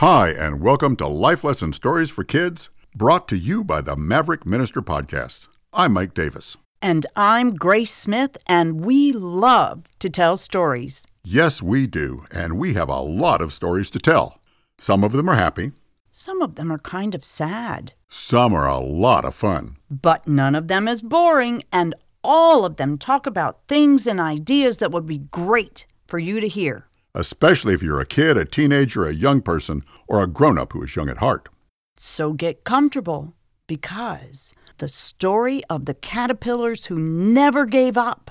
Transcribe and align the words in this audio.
Hi, 0.00 0.30
and 0.30 0.62
welcome 0.62 0.96
to 0.96 1.06
Life 1.06 1.44
Lesson 1.44 1.74
Stories 1.74 2.08
for 2.08 2.24
Kids, 2.24 2.70
brought 2.94 3.28
to 3.28 3.36
you 3.36 3.62
by 3.62 3.82
the 3.82 3.96
Maverick 3.96 4.46
Minister 4.46 4.80
Podcast. 4.80 5.46
I'm 5.74 5.92
Mike 5.92 6.14
Davis. 6.14 6.56
And 6.80 7.04
I'm 7.16 7.54
Grace 7.54 7.92
Smith, 7.92 8.38
and 8.46 8.82
we 8.82 9.12
love 9.12 9.84
to 9.98 10.08
tell 10.08 10.38
stories. 10.38 11.06
Yes, 11.22 11.60
we 11.62 11.86
do, 11.86 12.24
and 12.30 12.56
we 12.56 12.72
have 12.72 12.88
a 12.88 13.00
lot 13.00 13.42
of 13.42 13.52
stories 13.52 13.90
to 13.90 13.98
tell. 13.98 14.40
Some 14.78 15.04
of 15.04 15.12
them 15.12 15.28
are 15.28 15.34
happy, 15.34 15.72
Some 16.10 16.40
of 16.40 16.54
them 16.54 16.72
are 16.72 16.78
kind 16.78 17.14
of 17.14 17.22
sad, 17.22 17.92
some 18.08 18.54
are 18.54 18.66
a 18.66 18.78
lot 18.78 19.26
of 19.26 19.34
fun. 19.34 19.76
but 19.90 20.26
none 20.26 20.54
of 20.54 20.68
them 20.68 20.88
is 20.88 21.02
boring, 21.02 21.62
and 21.70 21.94
all 22.24 22.64
of 22.64 22.76
them 22.76 22.96
talk 22.96 23.26
about 23.26 23.60
things 23.68 24.06
and 24.06 24.18
ideas 24.18 24.78
that 24.78 24.92
would 24.92 25.06
be 25.06 25.18
great 25.18 25.86
for 26.06 26.18
you 26.18 26.40
to 26.40 26.48
hear. 26.48 26.86
Especially 27.14 27.74
if 27.74 27.82
you're 27.82 28.00
a 28.00 28.06
kid, 28.06 28.36
a 28.36 28.44
teenager, 28.44 29.06
a 29.06 29.14
young 29.14 29.40
person, 29.40 29.82
or 30.08 30.22
a 30.22 30.26
grown 30.26 30.58
up 30.58 30.72
who 30.72 30.82
is 30.82 30.94
young 30.96 31.08
at 31.08 31.18
heart. 31.18 31.48
So 31.96 32.32
get 32.32 32.64
comfortable 32.64 33.34
because 33.66 34.54
the 34.78 34.88
story 34.88 35.62
of 35.70 35.86
the 35.86 35.94
caterpillars 35.94 36.86
who 36.86 36.98
never 36.98 37.66
gave 37.66 37.96
up 37.98 38.30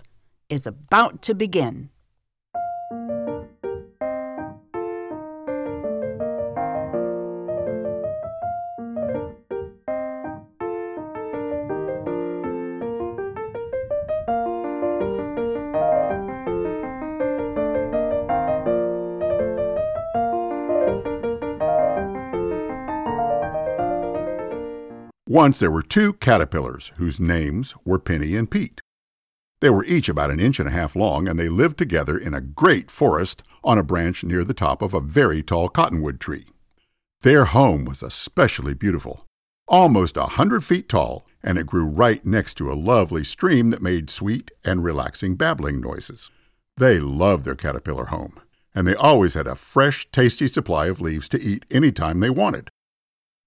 is 0.49 0.65
about 0.65 1.21
to 1.23 1.33
begin. 1.33 1.89
Once 25.39 25.59
there 25.59 25.71
were 25.71 25.81
two 25.81 26.11
caterpillars 26.11 26.91
whose 26.97 27.17
names 27.17 27.73
were 27.85 27.97
Penny 27.97 28.35
and 28.35 28.51
Pete. 28.51 28.81
They 29.61 29.69
were 29.69 29.85
each 29.85 30.09
about 30.09 30.31
an 30.31 30.39
inch 30.41 30.59
and 30.59 30.67
a 30.67 30.73
half 30.73 30.97
long, 30.97 31.29
and 31.29 31.39
they 31.39 31.47
lived 31.47 31.77
together 31.77 32.17
in 32.17 32.33
a 32.33 32.41
great 32.41 32.91
forest 32.91 33.41
on 33.63 33.77
a 33.77 33.83
branch 33.83 34.21
near 34.21 34.43
the 34.43 34.53
top 34.53 34.81
of 34.81 34.93
a 34.93 34.99
very 34.99 35.41
tall 35.41 35.69
cottonwood 35.69 36.19
tree. 36.19 36.47
Their 37.21 37.45
home 37.45 37.85
was 37.85 38.03
especially 38.03 38.73
beautiful, 38.73 39.23
almost 39.65 40.17
a 40.17 40.23
hundred 40.23 40.65
feet 40.65 40.89
tall, 40.89 41.25
and 41.41 41.57
it 41.57 41.67
grew 41.67 41.85
right 41.85 42.25
next 42.25 42.55
to 42.55 42.69
a 42.69 42.75
lovely 42.75 43.23
stream 43.23 43.69
that 43.69 43.81
made 43.81 44.09
sweet 44.09 44.51
and 44.65 44.83
relaxing 44.83 45.37
babbling 45.37 45.79
noises. 45.79 46.31
They 46.75 46.99
loved 46.99 47.45
their 47.45 47.55
caterpillar 47.55 48.07
home, 48.07 48.41
and 48.75 48.85
they 48.85 48.95
always 48.95 49.35
had 49.35 49.47
a 49.47 49.55
fresh, 49.55 50.05
tasty 50.11 50.47
supply 50.47 50.87
of 50.87 50.99
leaves 50.99 51.29
to 51.29 51.41
eat 51.41 51.63
any 51.71 51.93
time 51.93 52.19
they 52.19 52.29
wanted. 52.29 52.69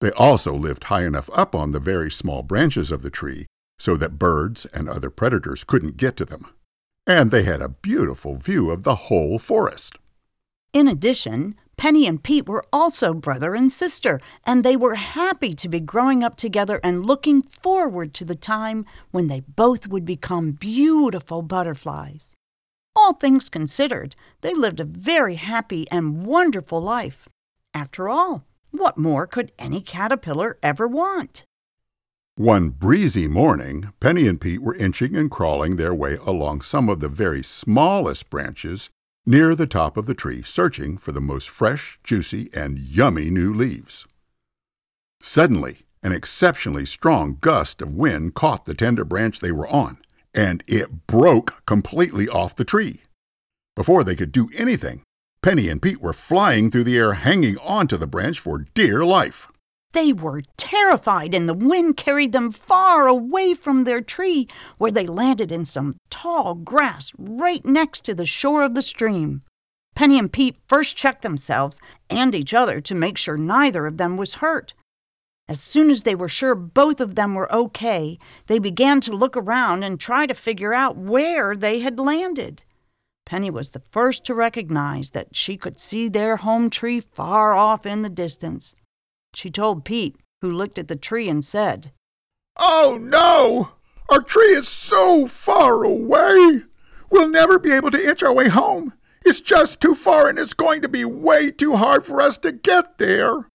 They 0.03 0.11
also 0.11 0.53
lived 0.53 0.84
high 0.84 1.05
enough 1.05 1.31
up 1.33 1.55
on 1.55 1.70
the 1.70 1.78
very 1.78 2.11
small 2.11 2.42
branches 2.42 2.91
of 2.91 3.03
the 3.03 3.11
tree 3.11 3.47
so 3.78 3.97
that 3.98 4.19
birds 4.19 4.67
and 4.75 4.89
other 4.89 5.11
predators 5.11 5.62
couldn't 5.62 5.97
get 5.97 6.17
to 6.17 6.25
them. 6.25 6.48
And 7.06 7.31
they 7.31 7.44
had 7.44 7.62
a 7.62 7.69
beautiful 7.69 8.34
view 8.34 8.72
of 8.72 8.83
the 8.83 9.06
whole 9.06 9.39
forest. 9.39 9.97
In 10.72 10.89
addition, 10.89 11.55
Penny 11.77 12.05
and 12.09 12.20
Pete 12.20 12.48
were 12.48 12.64
also 12.72 13.14
brother 13.14 13.55
and 13.55 13.70
sister, 13.70 14.19
and 14.44 14.64
they 14.64 14.75
were 14.75 14.97
happy 14.97 15.53
to 15.55 15.69
be 15.69 15.78
growing 15.78 16.25
up 16.25 16.37
together 16.37 16.81
and 16.83 17.06
looking 17.06 17.41
forward 17.41 18.12
to 18.15 18.25
the 18.25 18.34
time 18.34 18.84
when 19.12 19.28
they 19.28 19.41
both 19.41 19.87
would 19.87 20.05
become 20.05 20.50
beautiful 20.50 21.43
butterflies. 21.43 22.34
All 22.97 23.12
things 23.12 23.49
considered, 23.49 24.16
they 24.41 24.53
lived 24.53 24.81
a 24.81 24.84
very 24.84 25.37
happy 25.37 25.88
and 25.93 26.26
wonderful 26.26 26.81
life. 26.82 27.28
After 27.72 28.09
all, 28.09 28.44
what 28.72 28.99
more 28.99 29.27
could 29.27 29.53
any 29.59 29.81
caterpillar 29.81 30.59
ever 30.62 30.88
want? 30.88 31.44
One 32.37 32.71
breezy 32.71 33.28
morning, 33.28 33.93
Penny 34.00 34.27
and 34.27 34.41
Pete 34.41 34.62
were 34.62 34.75
inching 34.75 35.16
and 35.16 35.31
crawling 35.31 35.77
their 35.77 35.94
way 35.94 36.19
along 36.25 36.62
some 36.62 36.88
of 36.88 37.00
the 37.00 37.09
very 37.09 37.43
smallest 37.43 38.28
branches 38.31 38.91
near 39.25 39.55
the 39.55 39.66
top 39.66 39.97
of 39.97 40.06
the 40.06 40.15
tree, 40.15 40.43
searching 40.43 40.97
for 40.97 41.12
the 41.12 41.21
most 41.21 41.49
fresh, 41.49 41.99
juicy, 42.03 42.50
and 42.53 42.78
yummy 42.78 43.31
new 43.31 43.53
leaves. 43.55 44.06
Suddenly, 45.21 45.82
an 46.03 46.12
exceptionally 46.12 46.84
strong 46.84 47.38
gust 47.41 47.81
of 47.81 47.94
wind 47.94 48.34
caught 48.34 48.65
the 48.65 48.75
tender 48.75 49.05
branch 49.05 49.38
they 49.38 49.53
were 49.53 49.69
on, 49.69 49.99
and 50.34 50.65
it 50.66 51.06
broke 51.06 51.62
completely 51.66 52.28
off 52.28 52.56
the 52.56 52.65
tree. 52.65 53.03
Before 53.77 54.03
they 54.03 54.16
could 54.16 54.32
do 54.32 54.49
anything, 54.56 55.03
Penny 55.42 55.69
and 55.69 55.82
Pete 55.82 56.00
were 56.00 56.12
flying 56.12 56.70
through 56.70 56.84
the 56.84 56.97
air, 56.97 57.14
hanging 57.14 57.58
onto 57.58 57.97
the 57.97 58.06
branch 58.06 58.38
for 58.38 58.66
dear 58.75 59.04
life. 59.04 59.48
They 59.92 60.12
were 60.12 60.42
terrified, 60.56 61.34
and 61.34 61.48
the 61.48 61.54
wind 61.54 61.97
carried 61.97 62.30
them 62.30 62.53
far 62.53 63.08
away 63.08 63.54
from 63.54 63.82
their 63.82 64.00
tree, 64.00 64.47
where 64.78 64.92
they 64.92 65.04
landed 65.04 65.50
in 65.50 65.64
some 65.64 65.97
tall 66.10 66.54
grass 66.54 67.10
right 67.19 67.64
next 67.64 68.04
to 68.04 68.14
the 68.14 68.25
shore 68.25 68.62
of 68.62 68.75
the 68.75 68.82
stream. 68.82 69.42
Penny 69.97 70.16
and 70.16 70.32
Pete 70.32 70.56
first 70.69 70.97
checked 70.97 71.22
themselves 71.22 71.81
and 72.08 72.36
each 72.36 72.54
other 72.54 72.78
to 72.78 72.94
make 72.94 73.19
sure 73.19 73.36
neither 73.36 73.86
of 73.86 73.97
them 73.97 74.16
was 74.16 74.34
hurt. 74.34 74.75
As 75.48 75.60
soon 75.60 75.91
as 75.91 76.04
they 76.04 76.14
were 76.14 76.28
sure 76.28 76.54
both 76.54 77.00
of 77.00 77.16
them 77.16 77.34
were 77.34 77.52
okay, 77.52 78.16
they 78.47 78.60
began 78.60 79.00
to 79.02 79.12
look 79.12 79.36
around 79.36 79.82
and 79.82 79.98
try 79.98 80.25
to 80.25 80.34
figure 80.34 80.72
out 80.72 80.97
where 80.97 81.56
they 81.56 81.81
had 81.81 81.98
landed. 81.98 82.62
Penny 83.32 83.48
was 83.48 83.70
the 83.70 83.81
first 83.91 84.26
to 84.26 84.34
recognize 84.34 85.12
that 85.12 85.34
she 85.34 85.56
could 85.56 85.81
see 85.81 86.06
their 86.06 86.37
home 86.37 86.69
tree 86.69 87.00
far 87.00 87.54
off 87.54 87.87
in 87.87 88.03
the 88.03 88.10
distance. 88.10 88.75
She 89.32 89.48
told 89.48 89.87
Pete, 89.87 90.16
who 90.43 90.53
looked 90.53 90.76
at 90.76 90.87
the 90.87 90.97
tree 90.97 91.31
and 91.31 91.43
said, 91.43 91.93
Oh 92.59 92.98
no! 93.00 93.70
Our 94.10 94.20
tree 94.20 94.53
is 94.53 94.69
so 94.69 95.26
far 95.26 95.82
away! 95.82 96.65
We'll 97.09 97.31
never 97.31 97.59
be 97.59 97.72
able 97.72 97.91
to 97.93 98.06
inch 98.06 98.22
our 98.22 98.34
way 98.34 98.50
home. 98.50 98.93
It's 99.25 99.41
just 99.41 99.81
too 99.81 99.94
far 99.94 100.28
and 100.28 100.38
it's 100.38 100.53
going 100.53 100.82
to 100.82 100.88
be 100.91 101.06
way 101.06 101.50
too 101.50 101.76
hard 101.76 102.04
for 102.04 102.20
us 102.20 102.37
to 102.37 102.53
get 102.53 102.99
there. 102.99 103.49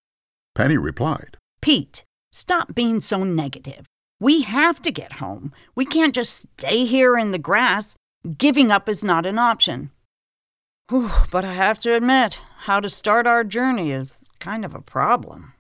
Penny 0.55 0.77
replied, 0.77 1.38
Pete, 1.61 2.03
stop 2.31 2.73
being 2.73 2.99
so 2.99 3.23
negative. 3.23 3.85
We 4.19 4.41
have 4.41 4.81
to 4.81 4.91
get 4.91 5.21
home. 5.21 5.53
We 5.75 5.85
can't 5.85 6.15
just 6.15 6.47
stay 6.57 6.85
here 6.85 7.15
in 7.15 7.29
the 7.29 7.38
grass. 7.38 7.95
Giving 8.35 8.71
up 8.71 8.89
is 8.89 9.03
not 9.03 9.25
an 9.25 9.39
option. 9.39 9.91
Whew, 10.89 11.11
but 11.31 11.45
I 11.45 11.53
have 11.53 11.79
to 11.79 11.95
admit, 11.95 12.39
how 12.61 12.79
to 12.79 12.89
start 12.89 13.27
our 13.27 13.43
journey 13.43 13.91
is 13.91 14.29
kind 14.39 14.65
of 14.65 14.73
a 14.73 14.81
problem. 14.81 15.53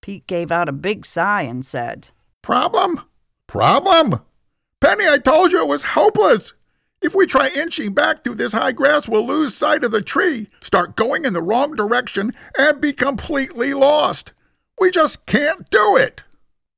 Pete 0.00 0.26
gave 0.26 0.50
out 0.50 0.68
a 0.68 0.72
big 0.72 1.04
sigh 1.04 1.42
and 1.42 1.64
said, 1.64 2.08
Problem? 2.40 3.02
Problem? 3.46 4.20
Penny, 4.80 5.04
I 5.06 5.18
told 5.18 5.52
you 5.52 5.62
it 5.62 5.68
was 5.68 5.82
hopeless. 5.82 6.54
If 7.02 7.14
we 7.14 7.26
try 7.26 7.50
inching 7.54 7.92
back 7.92 8.22
through 8.22 8.36
this 8.36 8.52
high 8.52 8.72
grass, 8.72 9.08
we'll 9.08 9.26
lose 9.26 9.54
sight 9.54 9.84
of 9.84 9.90
the 9.90 10.02
tree, 10.02 10.46
start 10.62 10.96
going 10.96 11.24
in 11.24 11.34
the 11.34 11.42
wrong 11.42 11.74
direction, 11.74 12.32
and 12.56 12.80
be 12.80 12.92
completely 12.92 13.74
lost. 13.74 14.32
We 14.80 14.90
just 14.90 15.26
can't 15.26 15.68
do 15.68 15.96
it. 15.96 16.22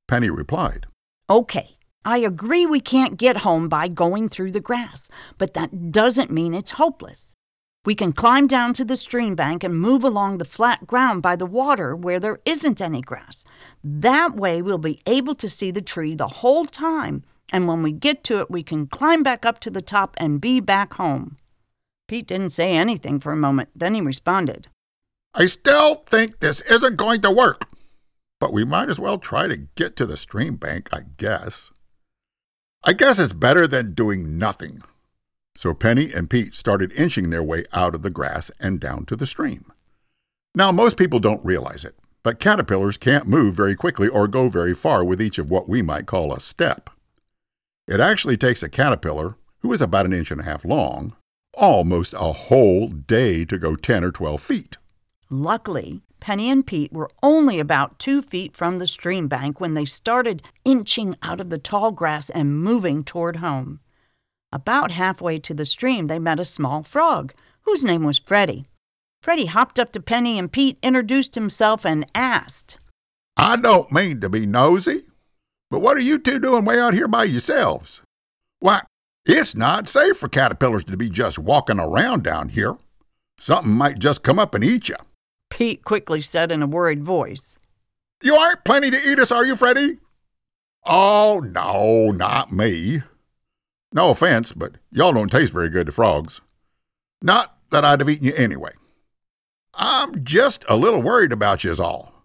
Penny 0.08 0.31
replied, 0.31 0.86
Okay, 1.31 1.76
I 2.04 2.19
agree 2.19 2.66
we 2.66 2.81
can't 2.81 3.16
get 3.16 3.38
home 3.38 3.69
by 3.69 3.88
going 3.88 4.28
through 4.28 4.53
the 4.53 4.60
grass, 4.60 5.09
but 5.38 5.54
that 5.54 5.91
doesn't 5.91 6.31
mean 6.31 6.53
it's 6.53 6.72
hopeless. 6.72 7.34
We 7.87 7.94
can 7.94 8.12
climb 8.12 8.47
down 8.47 8.75
to 8.75 8.84
the 8.84 8.96
stream 8.96 9.34
bank 9.34 9.64
and 9.64 9.78
move 9.78 10.05
along 10.05 10.38
the 10.38 10.44
flat 10.44 10.87
ground 10.87 11.23
by 11.23 11.37
the 11.37 11.46
water 11.46 11.96
where 11.96 12.20
there 12.20 12.40
isn't 12.44 12.81
any 12.81 13.00
grass. 13.00 13.44
That 13.82 14.37
way, 14.37 14.61
we'll 14.61 14.78
be 14.78 15.00
able 15.06 15.34
to 15.37 15.49
see 15.49 15.70
the 15.70 15.82
tree 15.82 16.14
the 16.14 16.28
whole 16.28 16.67
time, 16.67 17.25
and 17.52 17.67
when 17.67 17.82
we 17.82 17.93
get 17.93 18.23
to 18.25 18.40
it, 18.40 18.50
we 18.50 18.62
can 18.62 18.87
climb 18.87 19.23
back 19.23 19.46
up 19.46 19.58
to 19.61 19.70
the 19.70 19.82
top 19.82 20.14
and 20.19 20.40
be 20.40 20.61
back 20.61 20.94
home. 20.94 21.37
Pete 22.06 22.26
didn't 22.26 22.50
say 22.50 22.73
anything 22.73 23.19
for 23.19 23.32
a 23.32 23.37
moment, 23.37 23.70
then 23.75 23.94
he 23.94 24.00
responded. 24.00 24.69
I 25.34 25.46
still 25.46 25.96
think 26.06 26.40
this 26.40 26.61
isn't 26.62 26.96
going 26.96 27.23
to 27.23 27.31
work, 27.31 27.67
but 28.40 28.52
we 28.52 28.64
might 28.64 28.90
as 28.90 29.00
well 29.00 29.19
try 29.19 29.46
to 29.46 29.56
get 29.56 29.96
to 29.96 30.06
the 30.06 30.17
stream 30.17 30.56
bank, 30.56 30.88
I 30.93 31.02
guess. 31.17 31.70
I 32.86 32.92
guess 32.92 33.19
it's 33.19 33.32
better 33.32 33.66
than 33.66 33.94
doing 33.94 34.36
nothing. 34.36 34.82
So 35.56 35.72
Penny 35.72 36.12
and 36.12 36.28
Pete 36.28 36.54
started 36.54 36.92
inching 36.92 37.31
their 37.31 37.42
way 37.42 37.64
out 37.72 37.94
of 37.94 38.02
the 38.02 38.10
grass 38.10 38.50
and 38.60 38.78
down 38.78 39.06
to 39.06 39.16
the 39.16 39.25
stream. 39.25 39.72
Now, 40.54 40.70
most 40.70 40.98
people 40.98 41.19
don't 41.19 41.42
realize 41.42 41.86
it, 41.86 41.96
but 42.22 42.38
caterpillars 42.38 42.98
can't 42.98 43.26
move 43.26 43.54
very 43.54 43.75
quickly 43.75 44.06
or 44.06 44.28
go 44.28 44.50
very 44.50 44.75
far 44.75 45.02
with 45.02 45.22
each 45.22 45.38
of 45.38 45.50
what 45.50 45.66
we 45.66 45.81
might 45.81 46.04
call 46.04 46.31
a 46.34 46.40
step. 46.40 46.90
It 47.88 48.00
actually 48.00 48.36
takes 48.36 48.62
a 48.62 48.69
caterpillar, 48.69 49.37
who 49.60 49.72
is 49.72 49.80
about 49.80 50.04
an 50.04 50.12
inch 50.12 50.30
and 50.30 50.42
a 50.42 50.44
half 50.44 50.62
long, 50.62 51.16
almost 51.54 52.12
a 52.12 52.32
whole 52.32 52.88
day 52.88 53.46
to 53.46 53.56
go 53.56 53.76
10 53.76 54.04
or 54.04 54.12
12 54.12 54.42
feet. 54.42 54.76
Luckily, 55.30 56.02
Penny 56.25 56.49
and 56.49 56.67
Pete 56.67 56.91
were 56.91 57.11
only 57.23 57.61
about 57.61 57.99
two 57.99 58.23
feet 58.23 58.56
from 58.56 58.79
the 58.79 58.87
stream 58.87 59.29
bank 59.29 59.61
when 59.61 59.75
they 59.75 59.85
started 59.85 60.43
inching 60.65 61.17
out 61.21 61.38
of 61.38 61.50
the 61.50 61.59
tall 61.59 61.93
grass 61.93 62.31
and 62.31 62.59
moving 62.59 63.05
toward 63.05 63.37
home. 63.37 63.81
About 64.50 64.91
halfway 64.91 65.38
to 65.41 65.53
the 65.53 65.67
stream, 65.67 66.06
they 66.06 66.19
met 66.19 66.41
a 66.41 66.44
small 66.47 66.82
frog, 66.82 67.35
whose 67.67 67.85
name 67.85 68.05
was 68.05 68.19
Freddie. 68.19 68.65
Freddie 69.21 69.44
hopped 69.44 69.79
up 69.79 69.93
to 69.93 70.00
Penny 70.00 70.38
and 70.38 70.50
Pete, 70.50 70.79
introduced 70.82 71.35
himself, 71.35 71.85
and 71.85 72.06
asked, 72.15 72.79
I 73.37 73.56
don't 73.56 73.93
mean 73.93 74.23
to 74.23 74.31
be 74.31 74.47
nosy, 74.47 75.03
but 75.71 75.82
what 75.82 75.99
are 75.99 76.00
you 76.00 76.19
two 76.19 76.38
doing 76.38 76.65
way 76.65 76.81
out 76.81 76.94
here 76.94 77.06
by 77.06 77.25
yourselves? 77.25 78.00
Why, 78.61 78.81
it's 79.26 79.55
not 79.55 79.91
safe 79.91 80.17
for 80.17 80.31
caterpillars 80.31 80.85
to 80.85 80.97
be 80.97 81.11
just 81.11 81.38
walking 81.38 81.79
around 81.79 82.25
down 82.25 82.49
here. 82.49 82.79
Something 83.38 83.73
might 83.73 83.99
just 83.99 84.23
come 84.23 84.38
up 84.38 84.55
and 84.55 84.65
eat 84.65 84.88
you. 84.88 84.97
Pete 85.54 85.84
quickly 85.84 86.20
said 86.20 86.50
in 86.50 86.64
a 86.64 86.66
worried 86.66 87.04
voice. 87.04 87.56
You 88.20 88.34
aren't 88.34 88.64
planning 88.64 88.90
to 88.90 89.08
eat 89.08 89.20
us, 89.20 89.30
are 89.30 89.46
you, 89.46 89.54
Freddie? 89.54 89.98
Oh, 90.84 91.40
no, 91.44 92.10
not 92.10 92.50
me. 92.50 93.02
No 93.92 94.10
offense, 94.10 94.50
but 94.50 94.72
y'all 94.90 95.12
don't 95.12 95.30
taste 95.30 95.52
very 95.52 95.68
good 95.68 95.86
to 95.86 95.92
frogs. 95.92 96.40
Not 97.22 97.56
that 97.70 97.84
I'd 97.84 98.00
have 98.00 98.10
eaten 98.10 98.26
you 98.26 98.34
anyway. 98.34 98.72
I'm 99.74 100.24
just 100.24 100.64
a 100.68 100.76
little 100.76 101.00
worried 101.00 101.32
about 101.32 101.62
you, 101.62 101.70
is 101.70 101.78
all. 101.78 102.24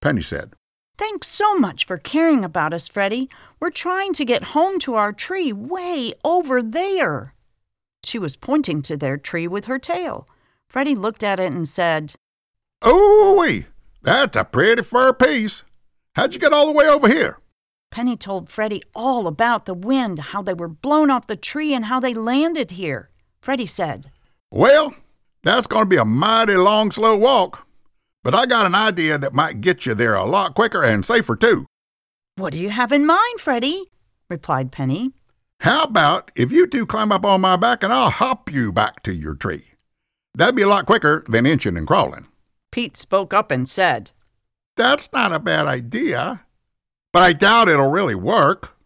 Penny 0.00 0.22
said. 0.22 0.54
Thanks 0.98 1.28
so 1.28 1.54
much 1.54 1.84
for 1.84 1.98
caring 1.98 2.44
about 2.44 2.74
us, 2.74 2.88
Freddie. 2.88 3.30
We're 3.60 3.70
trying 3.70 4.12
to 4.14 4.24
get 4.24 4.42
home 4.42 4.80
to 4.80 4.96
our 4.96 5.12
tree 5.12 5.52
way 5.52 6.14
over 6.24 6.60
there. 6.60 7.32
She 8.02 8.18
was 8.18 8.34
pointing 8.34 8.82
to 8.82 8.96
their 8.96 9.16
tree 9.16 9.46
with 9.46 9.66
her 9.66 9.78
tail. 9.78 10.26
Freddie 10.68 10.96
looked 10.96 11.22
at 11.22 11.38
it 11.38 11.52
and 11.52 11.68
said, 11.68 12.16
Ooh, 12.84 13.64
that's 14.02 14.36
a 14.36 14.44
pretty 14.44 14.82
fur 14.82 15.12
piece. 15.12 15.62
How'd 16.14 16.34
you 16.34 16.40
get 16.40 16.52
all 16.52 16.66
the 16.66 16.72
way 16.72 16.86
over 16.86 17.08
here? 17.08 17.38
Penny 17.90 18.16
told 18.16 18.50
Freddie 18.50 18.82
all 18.94 19.26
about 19.26 19.64
the 19.64 19.74
wind, 19.74 20.18
how 20.18 20.42
they 20.42 20.54
were 20.54 20.68
blown 20.68 21.10
off 21.10 21.26
the 21.26 21.36
tree, 21.36 21.72
and 21.72 21.86
how 21.86 22.00
they 22.00 22.12
landed 22.14 22.72
here. 22.72 23.10
Freddie 23.40 23.66
said, 23.66 24.10
Well, 24.50 24.94
that's 25.42 25.66
going 25.66 25.84
to 25.84 25.88
be 25.88 25.96
a 25.96 26.04
mighty 26.04 26.56
long, 26.56 26.90
slow 26.90 27.16
walk. 27.16 27.66
But 28.22 28.34
I 28.34 28.46
got 28.46 28.66
an 28.66 28.74
idea 28.74 29.18
that 29.18 29.34
might 29.34 29.60
get 29.60 29.86
you 29.86 29.94
there 29.94 30.14
a 30.14 30.24
lot 30.24 30.54
quicker 30.54 30.82
and 30.82 31.06
safer, 31.06 31.36
too. 31.36 31.66
What 32.34 32.52
do 32.52 32.58
you 32.58 32.70
have 32.70 32.92
in 32.92 33.06
mind, 33.06 33.40
Freddie? 33.40 33.84
replied 34.28 34.72
Penny. 34.72 35.12
How 35.60 35.84
about 35.84 36.30
if 36.34 36.52
you 36.52 36.66
two 36.66 36.84
climb 36.84 37.12
up 37.12 37.24
on 37.24 37.40
my 37.40 37.56
back 37.56 37.82
and 37.82 37.92
I'll 37.92 38.10
hop 38.10 38.52
you 38.52 38.72
back 38.72 39.02
to 39.04 39.14
your 39.14 39.34
tree? 39.34 39.68
That'd 40.34 40.54
be 40.56 40.62
a 40.62 40.68
lot 40.68 40.84
quicker 40.84 41.24
than 41.28 41.46
inching 41.46 41.76
and 41.78 41.86
crawling. 41.86 42.26
Pete 42.76 42.94
spoke 42.94 43.32
up 43.32 43.50
and 43.50 43.66
said, 43.66 44.10
That's 44.76 45.10
not 45.10 45.32
a 45.32 45.40
bad 45.40 45.66
idea, 45.66 46.42
but 47.10 47.22
I 47.22 47.32
doubt 47.32 47.70
it'll 47.70 47.90
really 47.90 48.14
work. 48.14 48.76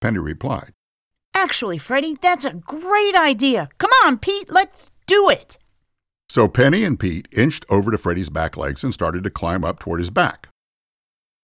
Penny 0.00 0.18
replied, 0.18 0.70
Actually, 1.34 1.76
Freddie, 1.76 2.16
that's 2.22 2.44
a 2.44 2.54
great 2.54 3.16
idea. 3.16 3.68
Come 3.78 3.90
on, 4.04 4.18
Pete, 4.18 4.48
let's 4.48 4.90
do 5.08 5.28
it. 5.28 5.58
So 6.28 6.46
Penny 6.46 6.84
and 6.84 7.00
Pete 7.00 7.26
inched 7.32 7.66
over 7.68 7.90
to 7.90 7.98
Freddie's 7.98 8.30
back 8.30 8.56
legs 8.56 8.84
and 8.84 8.94
started 8.94 9.24
to 9.24 9.30
climb 9.30 9.64
up 9.64 9.80
toward 9.80 9.98
his 9.98 10.10
back. 10.10 10.48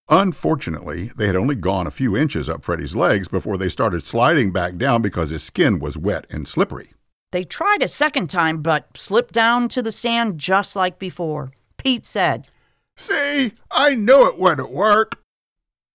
Unfortunately, 0.09 1.11
they 1.17 1.27
had 1.27 1.35
only 1.35 1.57
gone 1.57 1.89
a 1.89 1.91
few 1.91 2.17
inches 2.17 2.49
up 2.49 2.65
Freddie's 2.65 2.95
legs 2.95 3.27
before 3.27 3.59
they 3.59 3.69
started 3.69 4.07
sliding 4.07 4.53
back 4.53 4.77
down 4.77 5.03
because 5.03 5.31
his 5.31 5.43
skin 5.43 5.81
was 5.81 5.99
wet 5.99 6.29
and 6.31 6.47
slippery. 6.47 6.93
They 7.33 7.43
tried 7.43 7.83
a 7.83 7.89
second 7.89 8.31
time, 8.31 8.63
but 8.63 8.97
slipped 8.97 9.35
down 9.35 9.69
to 9.71 9.83
the 9.83 9.91
sand 9.91 10.39
just 10.39 10.77
like 10.77 11.01
before. 11.01 11.51
Pete 11.83 12.07
said, 12.07 12.49
See, 12.97 13.53
I 13.73 13.97
knew 13.97 14.29
it 14.29 14.39
wouldn't 14.39 14.71
work. 14.71 15.21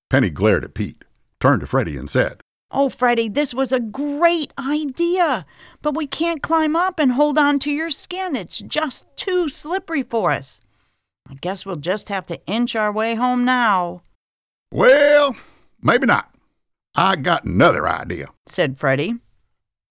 Penny 0.09 0.29
glared 0.29 0.65
at 0.65 0.73
Pete, 0.73 1.03
turned 1.39 1.61
to 1.61 1.67
Freddie, 1.67 1.95
and 1.95 2.09
said, 2.09 2.41
Oh, 2.71 2.89
Freddie, 2.89 3.29
this 3.29 3.53
was 3.53 3.71
a 3.71 3.79
great 3.79 4.51
idea, 4.59 5.45
but 5.81 5.95
we 5.95 6.05
can't 6.07 6.41
climb 6.43 6.75
up 6.75 6.99
and 6.99 7.13
hold 7.13 7.37
on 7.37 7.59
to 7.59 7.71
your 7.71 7.89
skin. 7.89 8.35
It's 8.35 8.59
just 8.59 9.05
too 9.15 9.47
slippery 9.47 10.03
for 10.03 10.31
us. 10.31 10.59
I 11.29 11.35
guess 11.35 11.65
we'll 11.65 11.77
just 11.77 12.09
have 12.09 12.25
to 12.27 12.45
inch 12.45 12.75
our 12.75 12.91
way 12.91 13.15
home 13.15 13.45
now, 13.45 14.01
Well, 14.71 15.35
maybe 15.81 16.05
not. 16.05 16.29
I 16.95 17.15
got 17.15 17.45
another 17.45 17.87
idea. 17.87 18.27
said 18.45 18.77
Freddie. 18.77 19.15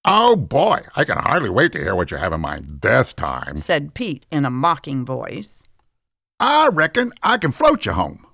Oh 0.04 0.37
boy, 0.37 0.81
I 0.94 1.04
can 1.04 1.16
hardly 1.19 1.48
wait 1.50 1.72
to 1.72 1.78
hear 1.78 1.94
what 1.96 2.10
you 2.10 2.16
have 2.19 2.32
in 2.34 2.40
mind 2.40 2.81
this 2.82 3.12
time. 3.14 3.56
Said 3.56 3.94
Pete 3.94 4.26
in 4.31 4.44
a 4.44 4.50
mocking 4.50 5.04
voice. 5.06 5.62
I 6.38 6.68
reckon 6.72 7.12
I 7.22 7.38
can 7.38 7.52
float 7.52 7.86
you 7.86 7.92
home. 7.92 8.26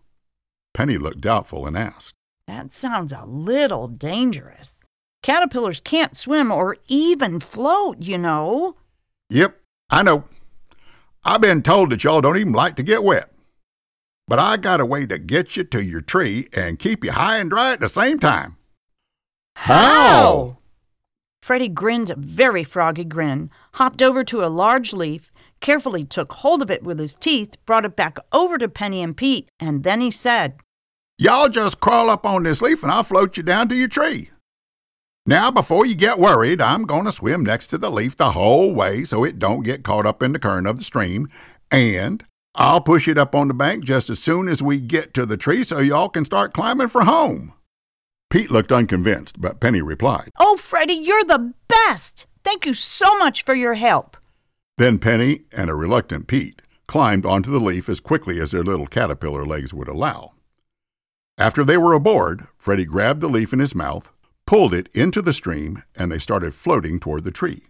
Penny 0.74 0.98
looked 0.98 1.20
doubtful 1.20 1.66
and 1.66 1.76
asked, 1.76 2.14
That 2.46 2.72
sounds 2.72 3.12
a 3.12 3.24
little 3.24 3.86
dangerous. 3.88 4.80
Caterpillars 5.22 5.80
can't 5.80 6.16
swim 6.16 6.50
or 6.50 6.76
even 6.88 7.38
float, 7.38 7.98
you 8.00 8.18
know. 8.18 8.76
Yep, 9.30 9.56
I 9.90 10.02
know. 10.02 10.24
I've 11.24 11.40
been 11.40 11.62
told 11.62 11.90
that 11.90 12.02
y'all 12.02 12.20
don't 12.20 12.36
even 12.36 12.52
like 12.52 12.74
to 12.76 12.82
get 12.82 13.04
wet. 13.04 13.30
But 14.26 14.40
I 14.40 14.56
got 14.56 14.80
a 14.80 14.86
way 14.86 15.06
to 15.06 15.18
get 15.18 15.56
you 15.56 15.64
to 15.64 15.82
your 15.82 16.00
tree 16.00 16.48
and 16.52 16.78
keep 16.78 17.04
you 17.04 17.12
high 17.12 17.38
and 17.38 17.50
dry 17.50 17.72
at 17.72 17.80
the 17.80 17.88
same 17.88 18.18
time. 18.18 18.56
How? 19.54 20.58
Freddie 21.42 21.68
grinned 21.68 22.10
a 22.10 22.16
very 22.16 22.64
froggy 22.64 23.04
grin, 23.04 23.50
hopped 23.74 24.00
over 24.00 24.22
to 24.24 24.44
a 24.44 24.46
large 24.46 24.92
leaf, 24.92 25.31
carefully 25.62 26.04
took 26.04 26.32
hold 26.34 26.60
of 26.60 26.70
it 26.70 26.82
with 26.82 26.98
his 26.98 27.14
teeth, 27.14 27.56
brought 27.64 27.86
it 27.86 27.96
back 27.96 28.18
over 28.32 28.58
to 28.58 28.68
Penny 28.68 29.02
and 29.02 29.16
Pete, 29.16 29.48
and 29.58 29.82
then 29.84 30.02
he 30.02 30.10
said, 30.10 30.56
Y'all 31.18 31.48
just 31.48 31.80
crawl 31.80 32.10
up 32.10 32.26
on 32.26 32.42
this 32.42 32.60
leaf 32.60 32.82
and 32.82 32.92
I'll 32.92 33.04
float 33.04 33.36
you 33.36 33.42
down 33.42 33.68
to 33.68 33.74
your 33.74 33.88
tree. 33.88 34.30
Now, 35.24 35.52
before 35.52 35.86
you 35.86 35.94
get 35.94 36.18
worried, 36.18 36.60
I'm 36.60 36.84
going 36.84 37.04
to 37.04 37.12
swim 37.12 37.44
next 37.44 37.68
to 37.68 37.78
the 37.78 37.90
leaf 37.90 38.16
the 38.16 38.32
whole 38.32 38.74
way 38.74 39.04
so 39.04 39.22
it 39.22 39.38
don't 39.38 39.62
get 39.62 39.84
caught 39.84 40.04
up 40.04 40.22
in 40.22 40.32
the 40.32 40.40
current 40.40 40.66
of 40.66 40.78
the 40.78 40.84
stream, 40.84 41.28
and 41.70 42.24
I'll 42.56 42.80
push 42.80 43.06
it 43.06 43.16
up 43.16 43.34
on 43.34 43.46
the 43.46 43.54
bank 43.54 43.84
just 43.84 44.10
as 44.10 44.18
soon 44.18 44.48
as 44.48 44.60
we 44.60 44.80
get 44.80 45.14
to 45.14 45.24
the 45.24 45.36
tree 45.36 45.62
so 45.62 45.78
y'all 45.78 46.08
can 46.08 46.24
start 46.24 46.52
climbing 46.52 46.88
for 46.88 47.04
home. 47.04 47.52
Pete 48.30 48.50
looked 48.50 48.72
unconvinced, 48.72 49.40
but 49.40 49.60
Penny 49.60 49.80
replied. 49.80 50.30
Oh, 50.40 50.56
Freddie, 50.56 50.94
you're 50.94 51.24
the 51.24 51.54
best! 51.68 52.26
Thank 52.42 52.66
you 52.66 52.74
so 52.74 53.16
much 53.16 53.44
for 53.44 53.54
your 53.54 53.74
help. 53.74 54.16
Then 54.78 54.98
Penny 54.98 55.42
and 55.52 55.68
a 55.68 55.74
reluctant 55.74 56.26
Pete 56.26 56.62
climbed 56.86 57.26
onto 57.26 57.50
the 57.50 57.60
leaf 57.60 57.88
as 57.88 58.00
quickly 58.00 58.40
as 58.40 58.50
their 58.50 58.62
little 58.62 58.86
caterpillar 58.86 59.44
legs 59.44 59.74
would 59.74 59.88
allow. 59.88 60.32
After 61.38 61.64
they 61.64 61.76
were 61.76 61.92
aboard, 61.92 62.46
Freddie 62.56 62.84
grabbed 62.84 63.20
the 63.20 63.28
leaf 63.28 63.52
in 63.52 63.58
his 63.58 63.74
mouth, 63.74 64.12
pulled 64.46 64.74
it 64.74 64.88
into 64.94 65.22
the 65.22 65.32
stream, 65.32 65.82
and 65.96 66.10
they 66.10 66.18
started 66.18 66.54
floating 66.54 67.00
toward 67.00 67.24
the 67.24 67.30
tree. 67.30 67.62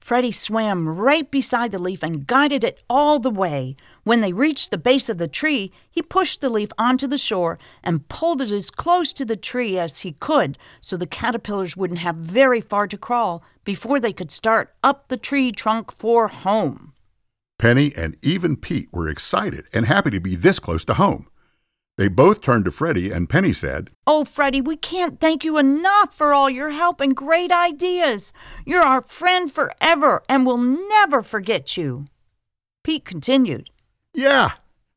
Freddie 0.00 0.32
swam 0.32 0.88
right 0.88 1.30
beside 1.30 1.70
the 1.72 1.78
leaf 1.78 2.02
and 2.02 2.26
guided 2.26 2.64
it 2.64 2.82
all 2.88 3.18
the 3.18 3.30
way. 3.30 3.76
When 4.04 4.20
they 4.20 4.32
reached 4.32 4.70
the 4.70 4.78
base 4.78 5.08
of 5.08 5.18
the 5.18 5.28
tree, 5.28 5.72
he 5.90 6.02
pushed 6.02 6.40
the 6.40 6.48
leaf 6.48 6.70
onto 6.78 7.06
the 7.06 7.18
shore 7.18 7.58
and 7.82 8.08
pulled 8.08 8.40
it 8.40 8.50
as 8.50 8.70
close 8.70 9.12
to 9.14 9.24
the 9.24 9.36
tree 9.36 9.78
as 9.78 9.98
he 9.98 10.12
could 10.12 10.56
so 10.80 10.96
the 10.96 11.06
caterpillars 11.06 11.76
wouldn't 11.76 11.98
have 11.98 12.16
very 12.16 12.60
far 12.60 12.86
to 12.86 12.96
crawl 12.96 13.42
before 13.68 14.00
they 14.00 14.14
could 14.14 14.30
start 14.30 14.72
up 14.82 15.08
the 15.08 15.16
tree 15.18 15.52
trunk 15.52 15.92
for 15.92 16.28
home. 16.28 16.94
Penny 17.58 17.92
and 17.94 18.16
even 18.22 18.56
Pete 18.56 18.88
were 18.94 19.10
excited 19.10 19.66
and 19.74 19.84
happy 19.84 20.08
to 20.08 20.20
be 20.20 20.34
this 20.34 20.58
close 20.58 20.86
to 20.86 20.94
home. 20.94 21.26
They 21.98 22.08
both 22.08 22.40
turned 22.40 22.64
to 22.64 22.70
Freddie, 22.70 23.10
and 23.10 23.28
Penny 23.28 23.52
said, 23.52 23.90
Oh, 24.06 24.24
Freddie, 24.24 24.62
we 24.62 24.76
can't 24.76 25.20
thank 25.20 25.44
you 25.44 25.58
enough 25.58 26.14
for 26.14 26.32
all 26.32 26.48
your 26.48 26.70
help 26.70 27.02
and 27.02 27.14
great 27.14 27.52
ideas. 27.52 28.32
You're 28.64 28.80
our 28.86 29.02
friend 29.02 29.52
forever, 29.52 30.22
and 30.30 30.46
we'll 30.46 30.56
never 30.56 31.20
forget 31.20 31.76
you. 31.76 32.06
Pete 32.82 33.04
continued. 33.04 33.68
Yeah, 34.14 34.52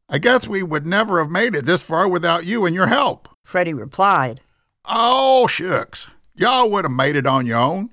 I 0.08 0.18
guess 0.18 0.48
we 0.48 0.64
would 0.64 0.86
never 0.86 1.20
have 1.20 1.30
made 1.30 1.56
it 1.56 1.66
this 1.66 1.82
far 1.82 2.08
without 2.08 2.46
you 2.46 2.66
and 2.66 2.74
your 2.74 2.88
help. 2.88 3.28
Freddie 3.44 3.74
replied. 3.74 4.40
Oh, 4.86 5.46
shucks. 5.48 6.08
Y'all 6.36 6.70
would 6.72 6.86
have 6.86 6.94
made 6.94 7.18
it 7.18 7.28
on 7.28 7.46
your 7.46 7.58
own, 7.58 7.90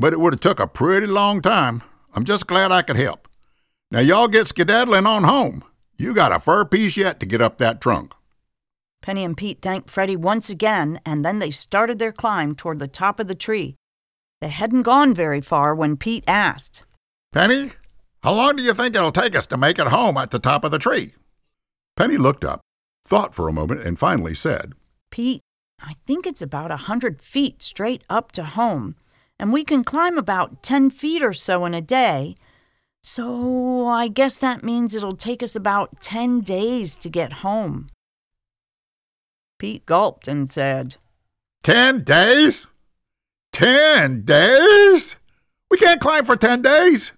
but 0.00 0.14
it 0.14 0.18
would 0.18 0.32
have 0.32 0.40
took 0.40 0.58
a 0.58 0.66
pretty 0.66 1.06
long 1.06 1.42
time. 1.42 1.82
I'm 2.14 2.24
just 2.24 2.46
glad 2.46 2.72
I 2.72 2.82
could 2.82 2.96
help. 2.96 3.28
Now, 3.90 4.00
y'all 4.00 4.28
get 4.28 4.48
skedaddling 4.48 5.06
on 5.06 5.24
home. 5.24 5.62
You 5.98 6.14
got 6.14 6.32
a 6.32 6.40
fur 6.40 6.64
piece 6.64 6.96
yet 6.96 7.20
to 7.20 7.26
get 7.26 7.42
up 7.42 7.58
that 7.58 7.80
trunk. 7.80 8.14
Penny 9.02 9.24
and 9.24 9.36
Pete 9.36 9.60
thanked 9.60 9.90
Freddie 9.90 10.16
once 10.16 10.48
again, 10.48 11.00
and 11.04 11.24
then 11.24 11.38
they 11.38 11.50
started 11.50 11.98
their 11.98 12.12
climb 12.12 12.54
toward 12.54 12.78
the 12.78 12.88
top 12.88 13.20
of 13.20 13.28
the 13.28 13.34
tree. 13.34 13.76
They 14.40 14.48
hadn't 14.48 14.82
gone 14.82 15.12
very 15.12 15.40
far 15.40 15.74
when 15.74 15.98
Pete 15.98 16.24
asked, 16.26 16.84
Penny, 17.32 17.72
how 18.22 18.32
long 18.32 18.56
do 18.56 18.62
you 18.62 18.72
think 18.72 18.94
it'll 18.94 19.12
take 19.12 19.36
us 19.36 19.46
to 19.48 19.56
make 19.56 19.78
it 19.78 19.88
home 19.88 20.16
at 20.16 20.30
the 20.30 20.38
top 20.38 20.64
of 20.64 20.70
the 20.70 20.78
tree? 20.78 21.14
Penny 21.96 22.16
looked 22.16 22.44
up, 22.44 22.60
thought 23.06 23.34
for 23.34 23.48
a 23.48 23.52
moment, 23.52 23.82
and 23.82 23.98
finally 23.98 24.34
said, 24.34 24.72
Pete, 25.10 25.42
I 25.82 25.94
think 26.06 26.26
it's 26.26 26.42
about 26.42 26.70
a 26.70 26.76
hundred 26.88 27.20
feet 27.20 27.62
straight 27.62 28.02
up 28.08 28.32
to 28.32 28.44
home, 28.44 28.96
and 29.40 29.54
we 29.54 29.64
can 29.64 29.82
climb 29.82 30.18
about 30.18 30.62
ten 30.62 30.90
feet 30.90 31.22
or 31.22 31.32
so 31.32 31.64
in 31.64 31.72
a 31.72 31.80
day. 31.80 32.34
So 33.02 33.86
I 33.86 34.08
guess 34.08 34.36
that 34.36 34.62
means 34.62 34.94
it'll 34.94 35.16
take 35.16 35.42
us 35.42 35.56
about 35.56 36.02
ten 36.02 36.42
days 36.42 36.98
to 36.98 37.08
get 37.08 37.40
home. 37.42 37.88
Pete 39.58 39.86
gulped 39.86 40.28
and 40.28 40.48
said, 40.48 40.96
Ten 41.62 42.04
days? 42.04 42.66
Ten 43.52 44.26
days? 44.26 45.16
We 45.70 45.78
can't 45.78 46.00
climb 46.00 46.26
for 46.26 46.36
ten 46.36 46.60
days. 46.60 47.12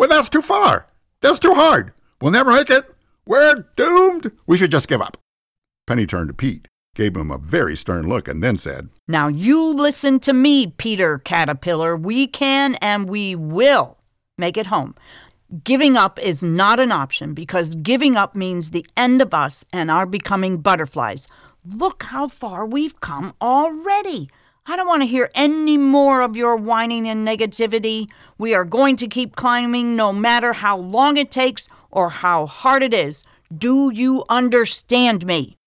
Well, 0.00 0.08
that's 0.08 0.28
too 0.28 0.42
far. 0.42 0.88
That's 1.20 1.38
too 1.38 1.54
hard. 1.54 1.92
We'll 2.20 2.32
never 2.32 2.50
make 2.52 2.70
it. 2.70 2.92
We're 3.24 3.66
doomed. 3.76 4.32
We 4.48 4.56
should 4.56 4.72
just 4.72 4.88
give 4.88 5.00
up. 5.00 5.16
Penny 5.86 6.06
turned 6.06 6.28
to 6.28 6.34
Pete, 6.34 6.66
gave 6.98 7.16
him 7.16 7.30
a 7.30 7.38
very 7.38 7.76
stern 7.76 8.08
look, 8.08 8.26
and 8.26 8.42
then 8.42 8.58
said, 8.58 8.88
Now 9.06 9.28
you 9.28 9.72
listen 9.72 10.18
to 10.20 10.32
me, 10.32 10.66
Peter 10.66 11.18
Caterpillar. 11.18 11.96
We 11.96 12.26
can 12.26 12.74
and 12.76 13.08
we 13.08 13.36
will 13.36 13.96
make 14.36 14.56
it 14.56 14.66
home. 14.66 14.96
Giving 15.62 15.96
up 15.96 16.18
is 16.18 16.42
not 16.42 16.80
an 16.80 16.90
option 16.90 17.34
because 17.34 17.76
giving 17.76 18.16
up 18.16 18.34
means 18.34 18.70
the 18.70 18.86
end 18.96 19.22
of 19.22 19.32
us 19.32 19.64
and 19.72 19.90
our 19.90 20.06
becoming 20.06 20.58
butterflies. 20.58 21.28
Look 21.64 22.02
how 22.02 22.26
far 22.26 22.66
we've 22.66 23.00
come 23.00 23.32
already. 23.40 24.28
I 24.66 24.76
don't 24.76 24.88
want 24.88 25.02
to 25.02 25.06
hear 25.06 25.30
any 25.34 25.78
more 25.78 26.20
of 26.20 26.36
your 26.36 26.56
whining 26.56 27.08
and 27.08 27.26
negativity. 27.26 28.08
We 28.38 28.54
are 28.54 28.64
going 28.64 28.96
to 28.96 29.06
keep 29.06 29.36
climbing 29.36 29.94
no 29.94 30.12
matter 30.12 30.52
how 30.52 30.76
long 30.76 31.16
it 31.16 31.30
takes 31.30 31.68
or 31.90 32.10
how 32.10 32.46
hard 32.46 32.82
it 32.82 32.92
is. 32.92 33.22
Do 33.56 33.90
you 33.94 34.24
understand 34.28 35.24
me? 35.24 35.57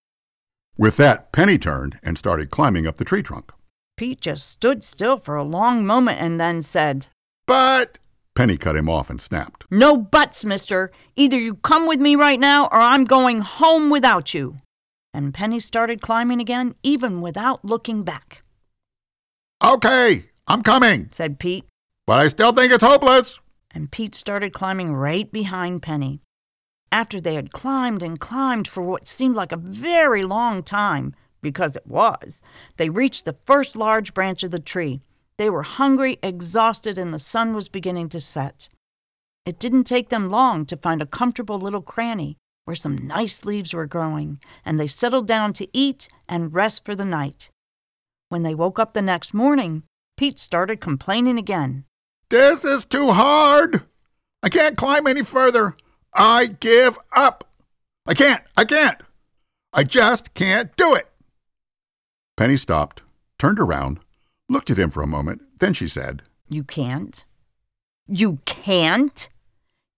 With 0.81 0.97
that, 0.97 1.31
Penny 1.31 1.59
turned 1.59 1.99
and 2.01 2.17
started 2.17 2.49
climbing 2.49 2.87
up 2.87 2.95
the 2.95 3.05
tree 3.05 3.21
trunk. 3.21 3.51
Pete 3.97 4.19
just 4.19 4.49
stood 4.49 4.83
still 4.83 5.15
for 5.15 5.35
a 5.35 5.43
long 5.43 5.85
moment 5.85 6.19
and 6.19 6.39
then 6.39 6.59
said, 6.59 7.05
But 7.45 7.99
Penny 8.33 8.57
cut 8.57 8.75
him 8.75 8.89
off 8.89 9.11
and 9.11 9.21
snapped. 9.21 9.65
No 9.69 9.95
buts, 9.95 10.43
mister. 10.43 10.89
Either 11.15 11.37
you 11.37 11.53
come 11.53 11.85
with 11.85 11.99
me 11.99 12.15
right 12.15 12.39
now 12.39 12.65
or 12.65 12.77
I'm 12.77 13.03
going 13.03 13.41
home 13.41 13.91
without 13.91 14.33
you. 14.33 14.57
And 15.13 15.35
Penny 15.35 15.59
started 15.59 16.01
climbing 16.01 16.41
again, 16.41 16.73
even 16.81 17.21
without 17.21 17.63
looking 17.63 18.01
back. 18.01 18.41
Okay, 19.63 20.31
I'm 20.47 20.63
coming, 20.63 21.09
said 21.11 21.37
Pete. 21.37 21.65
But 22.07 22.17
I 22.17 22.27
still 22.27 22.53
think 22.53 22.73
it's 22.73 22.83
hopeless. 22.83 23.39
And 23.69 23.91
Pete 23.91 24.15
started 24.15 24.51
climbing 24.51 24.95
right 24.95 25.31
behind 25.31 25.83
Penny. 25.83 26.21
After 26.91 27.21
they 27.21 27.35
had 27.35 27.53
climbed 27.53 28.03
and 28.03 28.19
climbed 28.19 28.67
for 28.67 28.81
what 28.81 29.07
seemed 29.07 29.35
like 29.35 29.51
a 29.51 29.57
very 29.57 30.23
long 30.23 30.61
time, 30.61 31.15
because 31.41 31.75
it 31.75 31.87
was, 31.87 32.43
they 32.77 32.89
reached 32.89 33.25
the 33.25 33.37
first 33.45 33.75
large 33.75 34.13
branch 34.13 34.43
of 34.43 34.51
the 34.51 34.59
tree. 34.59 35.01
They 35.37 35.49
were 35.49 35.63
hungry, 35.63 36.19
exhausted, 36.21 36.97
and 36.97 37.13
the 37.13 37.19
sun 37.19 37.53
was 37.55 37.67
beginning 37.69 38.09
to 38.09 38.19
set. 38.19 38.67
It 39.45 39.57
didn't 39.57 39.85
take 39.85 40.09
them 40.09 40.29
long 40.29 40.65
to 40.67 40.77
find 40.77 41.01
a 41.01 41.07
comfortable 41.07 41.57
little 41.57 41.81
cranny 41.81 42.37
where 42.65 42.75
some 42.75 42.95
nice 42.95 43.43
leaves 43.43 43.73
were 43.73 43.87
growing, 43.87 44.39
and 44.63 44.79
they 44.79 44.87
settled 44.87 45.27
down 45.27 45.51
to 45.53 45.67
eat 45.73 46.07
and 46.29 46.53
rest 46.53 46.85
for 46.85 46.95
the 46.95 47.05
night. 47.05 47.49
When 48.29 48.43
they 48.43 48.53
woke 48.53 48.77
up 48.77 48.93
the 48.93 49.01
next 49.01 49.33
morning, 49.33 49.83
Pete 50.15 50.37
started 50.37 50.79
complaining 50.79 51.39
again. 51.39 51.85
This 52.29 52.63
is 52.63 52.85
too 52.85 53.11
hard. 53.11 53.81
I 54.43 54.49
can't 54.49 54.77
climb 54.77 55.07
any 55.07 55.23
further. 55.23 55.75
I 56.13 56.47
give 56.59 56.97
up. 57.15 57.47
I 58.05 58.13
can't. 58.13 58.43
I 58.57 58.65
can't. 58.65 58.99
I 59.73 59.83
just 59.83 60.33
can't 60.33 60.75
do 60.75 60.95
it. 60.95 61.07
Penny 62.35 62.57
stopped, 62.57 63.01
turned 63.39 63.59
around, 63.59 63.99
looked 64.49 64.69
at 64.69 64.79
him 64.79 64.89
for 64.89 65.01
a 65.01 65.07
moment. 65.07 65.41
Then 65.59 65.73
she 65.73 65.87
said, 65.87 66.23
You 66.49 66.63
can't? 66.63 67.23
You 68.07 68.39
can't? 68.45 69.29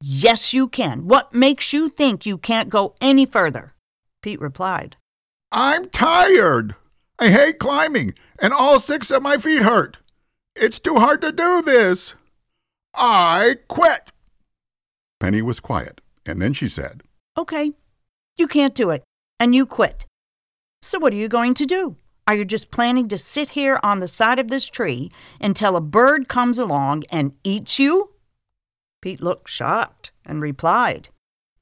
Yes, 0.01 0.53
you 0.53 0.67
can. 0.67 1.08
What 1.08 1.34
makes 1.34 1.72
you 1.72 1.89
think 1.89 2.25
you 2.25 2.38
can't 2.38 2.70
go 2.70 2.96
any 3.00 3.25
further? 3.25 3.74
Pete 4.22 4.41
replied, 4.41 4.98
I'm 5.51 5.89
tired. 5.89 6.75
I 7.20 7.29
hate 7.29 7.60
climbing, 7.60 8.13
and 8.39 8.51
all 8.51 8.79
six 8.79 9.12
of 9.12 9.24
my 9.24 9.38
feet 9.38 9.62
hurt. 9.62 9.98
It's 10.55 10.79
too 10.79 10.96
hard 10.96 11.22
to 11.22 11.32
do 11.32 11.62
this. 11.62 12.15
I 12.93 13.55
quit. 13.67 14.12
Penny 15.20 15.41
was 15.41 15.60
quiet, 15.60 16.01
and 16.25 16.42
then 16.42 16.53
she 16.53 16.68
said, 16.68 17.03
Okay, 17.38 17.72
you 18.38 18.48
can't 18.48 18.75
do 18.75 18.89
it, 18.89 19.03
and 19.39 19.53
you 19.56 19.65
quit. 19.65 20.06
So 20.82 21.00
what 21.00 21.13
are 21.13 21.18
you 21.18 21.27
going 21.27 21.53
to 21.56 21.65
do? 21.65 21.96
Are 22.27 22.36
you 22.36 22.46
just 22.46 22.72
planning 22.72 23.08
to 23.10 23.18
sit 23.18 23.50
here 23.50 23.80
on 23.84 24.00
the 24.00 24.08
side 24.08 24.39
of 24.39 24.50
this 24.50 24.70
tree 24.70 25.12
until 25.42 25.75
a 25.75 25.82
bird 25.82 26.30
comes 26.30 26.58
along 26.58 27.03
and 27.10 27.34
eats 27.44 27.80
you? 27.80 28.12
Pete 29.01 29.22
looked 29.22 29.50
shocked 29.50 30.12
and 30.25 30.42
replied, 30.42 31.10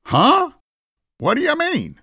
Huh? 0.06 0.52
What 1.18 1.38
do 1.38 1.44
you 1.44 1.56
mean? 1.56 2.00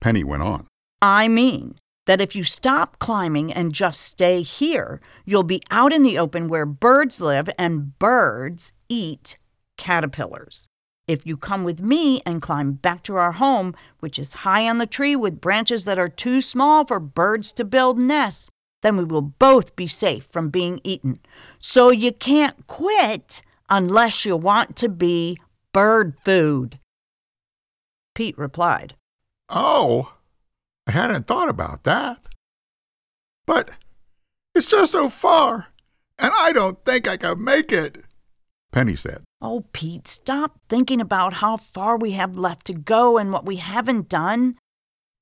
Penny 0.00 0.24
went 0.24 0.42
on. 0.42 0.66
I 1.00 1.28
mean 1.28 1.76
that 2.06 2.20
if 2.20 2.34
you 2.34 2.42
stop 2.42 2.98
climbing 2.98 3.52
and 3.52 3.72
just 3.72 4.00
stay 4.00 4.42
here, 4.42 5.00
you'll 5.24 5.42
be 5.42 5.62
out 5.70 5.92
in 5.92 6.02
the 6.02 6.18
open 6.18 6.48
where 6.48 6.66
birds 6.66 7.20
live 7.20 7.48
and 7.58 7.98
birds 7.98 8.72
eat 8.88 9.38
caterpillars. 9.76 10.68
If 11.06 11.24
you 11.24 11.36
come 11.36 11.62
with 11.62 11.80
me 11.80 12.20
and 12.26 12.42
climb 12.42 12.72
back 12.72 13.02
to 13.04 13.16
our 13.16 13.32
home, 13.32 13.74
which 14.00 14.18
is 14.18 14.42
high 14.44 14.68
on 14.68 14.78
the 14.78 14.86
tree 14.86 15.14
with 15.14 15.40
branches 15.40 15.84
that 15.84 15.98
are 15.98 16.08
too 16.08 16.40
small 16.40 16.84
for 16.84 16.98
birds 16.98 17.52
to 17.54 17.64
build 17.64 17.98
nests, 17.98 18.50
then 18.82 18.96
we 18.96 19.04
will 19.04 19.22
both 19.22 19.76
be 19.76 19.86
safe 19.86 20.24
from 20.24 20.50
being 20.50 20.80
eaten. 20.82 21.20
So 21.58 21.90
you 21.90 22.12
can't 22.12 22.66
quit 22.66 23.42
unless 23.70 24.24
you 24.24 24.36
want 24.36 24.74
to 24.76 24.88
be 24.88 25.38
bird 25.72 26.14
food. 26.24 26.80
Pete 28.14 28.36
replied, 28.36 28.94
Oh, 29.48 30.14
I 30.86 30.90
hadn't 30.90 31.26
thought 31.26 31.48
about 31.48 31.84
that. 31.84 32.18
But 33.46 33.70
it's 34.54 34.66
just 34.66 34.92
so 34.92 35.08
far, 35.08 35.68
and 36.18 36.32
I 36.40 36.52
don't 36.52 36.84
think 36.84 37.06
I 37.06 37.16
can 37.16 37.44
make 37.44 37.70
it, 37.70 38.04
Penny 38.72 38.96
said. 38.96 39.25
Oh, 39.40 39.64
Pete, 39.72 40.08
stop 40.08 40.58
thinking 40.68 41.00
about 41.00 41.34
how 41.34 41.56
far 41.56 41.96
we 41.96 42.12
have 42.12 42.38
left 42.38 42.66
to 42.66 42.72
go 42.72 43.18
and 43.18 43.32
what 43.32 43.44
we 43.44 43.56
haven't 43.56 44.08
done. 44.08 44.56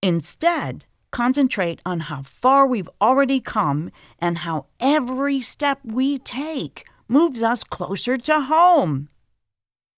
Instead, 0.03 0.87
concentrate 1.11 1.81
on 1.85 2.01
how 2.01 2.23
far 2.23 2.67
we've 2.67 2.89
already 3.01 3.41
come 3.41 3.91
and 4.21 4.39
how 4.39 4.67
every 4.79 5.41
step 5.41 5.81
we 5.85 6.19
take 6.19 6.85
moves 7.09 7.43
us 7.43 7.65
closer 7.65 8.17
to 8.17 8.41
home. 8.41 9.09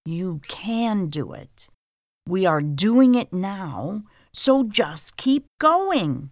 You 0.05 0.41
can 0.47 1.07
do 1.07 1.33
it. 1.33 1.69
We 2.27 2.45
are 2.45 2.61
doing 2.61 3.13
it 3.15 3.31
now, 3.31 4.03
so 4.31 4.63
just 4.63 5.15
keep 5.17 5.45
going. 5.59 6.31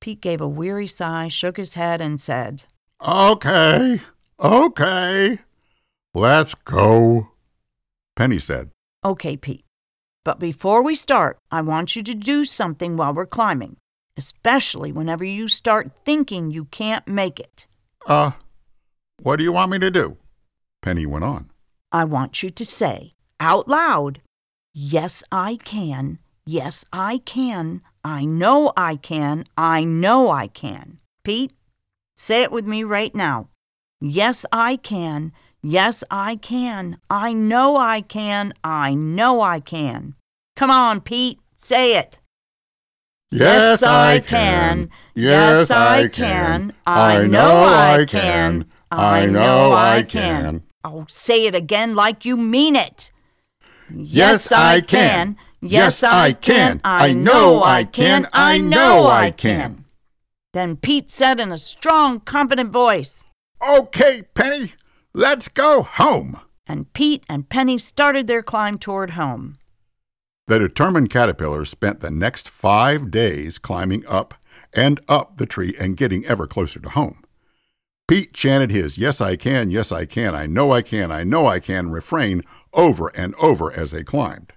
Pete 0.00 0.20
gave 0.20 0.40
a 0.40 0.48
weary 0.48 0.86
sigh, 0.86 1.28
shook 1.28 1.56
his 1.56 1.74
head, 1.74 2.00
and 2.00 2.20
said, 2.20 2.64
Okay, 3.02 4.00
okay. 4.40 5.38
Let's 6.16 6.54
go. 6.54 7.28
Penny 8.16 8.38
said, 8.38 8.70
Okay, 9.04 9.36
Pete. 9.36 9.66
But 10.24 10.38
before 10.38 10.82
we 10.82 10.94
start, 10.94 11.36
I 11.50 11.60
want 11.60 11.94
you 11.94 12.02
to 12.04 12.14
do 12.14 12.46
something 12.46 12.96
while 12.96 13.12
we're 13.12 13.26
climbing, 13.26 13.76
especially 14.16 14.92
whenever 14.92 15.24
you 15.24 15.46
start 15.46 15.90
thinking 16.06 16.50
you 16.50 16.64
can't 16.64 17.06
make 17.06 17.38
it. 17.38 17.66
Uh, 18.06 18.30
what 19.20 19.36
do 19.36 19.44
you 19.44 19.52
want 19.52 19.70
me 19.70 19.78
to 19.78 19.90
do? 19.90 20.16
Penny 20.80 21.04
went 21.04 21.22
on. 21.26 21.50
I 21.92 22.04
want 22.04 22.42
you 22.42 22.48
to 22.48 22.64
say 22.64 23.12
out 23.38 23.68
loud, 23.68 24.22
Yes, 24.72 25.22
I 25.30 25.56
can. 25.56 26.18
Yes, 26.46 26.86
I 26.94 27.18
can. 27.26 27.82
I 28.02 28.24
know 28.24 28.72
I 28.74 28.96
can. 28.96 29.44
I 29.58 29.84
know 29.84 30.30
I 30.30 30.48
can. 30.48 30.96
Pete, 31.24 31.52
say 32.16 32.42
it 32.42 32.50
with 32.50 32.64
me 32.64 32.84
right 32.84 33.14
now. 33.14 33.50
Yes, 34.00 34.46
I 34.50 34.76
can. 34.76 35.32
Yes, 35.68 36.04
I 36.12 36.36
can. 36.36 36.98
I 37.10 37.32
know 37.32 37.76
I 37.76 38.00
can. 38.00 38.54
I 38.62 38.94
know 38.94 39.40
I 39.40 39.58
can. 39.58 40.14
Come 40.54 40.70
on, 40.70 41.00
Pete, 41.00 41.40
say 41.56 41.98
it. 41.98 42.20
Yes, 43.32 43.82
I 43.82 44.20
can. 44.20 44.90
Yes, 45.16 45.68
I 45.72 46.06
can. 46.06 46.72
I 46.86 47.26
know 47.26 47.64
I 47.64 48.04
can. 48.08 48.66
I 48.92 49.26
know 49.26 49.72
I 49.72 50.04
can. 50.04 50.62
Oh, 50.84 51.04
say 51.08 51.46
it 51.46 51.56
again 51.56 51.96
like 51.96 52.24
you 52.24 52.36
mean 52.36 52.76
it. 52.76 53.10
Yes, 53.92 54.52
I 54.52 54.80
can. 54.80 55.36
Yes, 55.60 56.04
I 56.04 56.32
can. 56.32 56.80
I 56.84 57.12
know 57.12 57.64
I 57.64 57.82
can. 57.82 58.28
I 58.32 58.58
know 58.58 59.08
I 59.08 59.32
can. 59.32 59.84
Then 60.52 60.76
Pete 60.76 61.10
said 61.10 61.40
in 61.40 61.50
a 61.50 61.58
strong, 61.58 62.20
confident 62.20 62.70
voice, 62.70 63.26
Okay, 63.60 64.22
Penny, 64.32 64.74
let's 65.16 65.48
go 65.48 65.82
home. 65.82 66.38
And 66.66 66.92
Pete 66.92 67.24
and 67.28 67.48
Penny 67.48 67.78
started 67.78 68.26
their 68.26 68.42
climb 68.42 68.78
toward 68.78 69.10
home. 69.10 69.56
The 70.46 70.58
determined 70.58 71.10
caterpillars 71.10 71.70
spent 71.70 72.00
the 72.00 72.10
next 72.10 72.48
five 72.48 73.10
days 73.10 73.58
climbing 73.58 74.06
up 74.06 74.34
and 74.74 75.00
up 75.08 75.38
the 75.38 75.46
tree 75.46 75.74
and 75.78 75.96
getting 75.96 76.24
ever 76.26 76.46
closer 76.46 76.78
to 76.80 76.90
home. 76.90 77.22
Pete 78.06 78.34
chanted 78.34 78.70
his 78.70 78.98
Yes, 78.98 79.20
I 79.20 79.36
can, 79.36 79.70
yes, 79.70 79.90
I 79.90 80.04
can, 80.04 80.34
I 80.34 80.46
know 80.46 80.70
I 80.70 80.82
can, 80.82 81.10
I 81.10 81.24
know 81.24 81.46
I 81.46 81.60
can 81.60 81.90
refrain 81.90 82.42
over 82.74 83.08
and 83.14 83.34
over 83.36 83.72
as 83.72 83.90
they 83.90 84.04
climbed. 84.04 84.52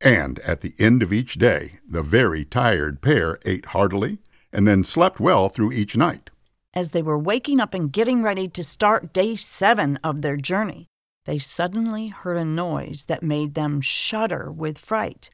And 0.00 0.38
at 0.40 0.60
the 0.60 0.74
end 0.78 1.02
of 1.02 1.12
each 1.12 1.34
day, 1.34 1.78
the 1.88 2.02
very 2.02 2.44
tired 2.44 3.00
pair 3.00 3.38
ate 3.44 3.66
heartily 3.66 4.18
and 4.52 4.68
then 4.68 4.84
slept 4.84 5.18
well 5.18 5.48
through 5.48 5.72
each 5.72 5.96
night. 5.96 6.30
As 6.74 6.90
they 6.90 7.02
were 7.02 7.18
waking 7.18 7.60
up 7.60 7.72
and 7.72 7.92
getting 7.92 8.22
ready 8.22 8.48
to 8.48 8.64
start 8.64 9.12
day 9.12 9.36
seven 9.36 9.96
of 10.02 10.22
their 10.22 10.36
journey, 10.36 10.88
they 11.24 11.38
suddenly 11.38 12.08
heard 12.08 12.36
a 12.36 12.44
noise 12.44 13.04
that 13.06 13.22
made 13.22 13.54
them 13.54 13.80
shudder 13.80 14.50
with 14.50 14.76
fright. 14.76 15.30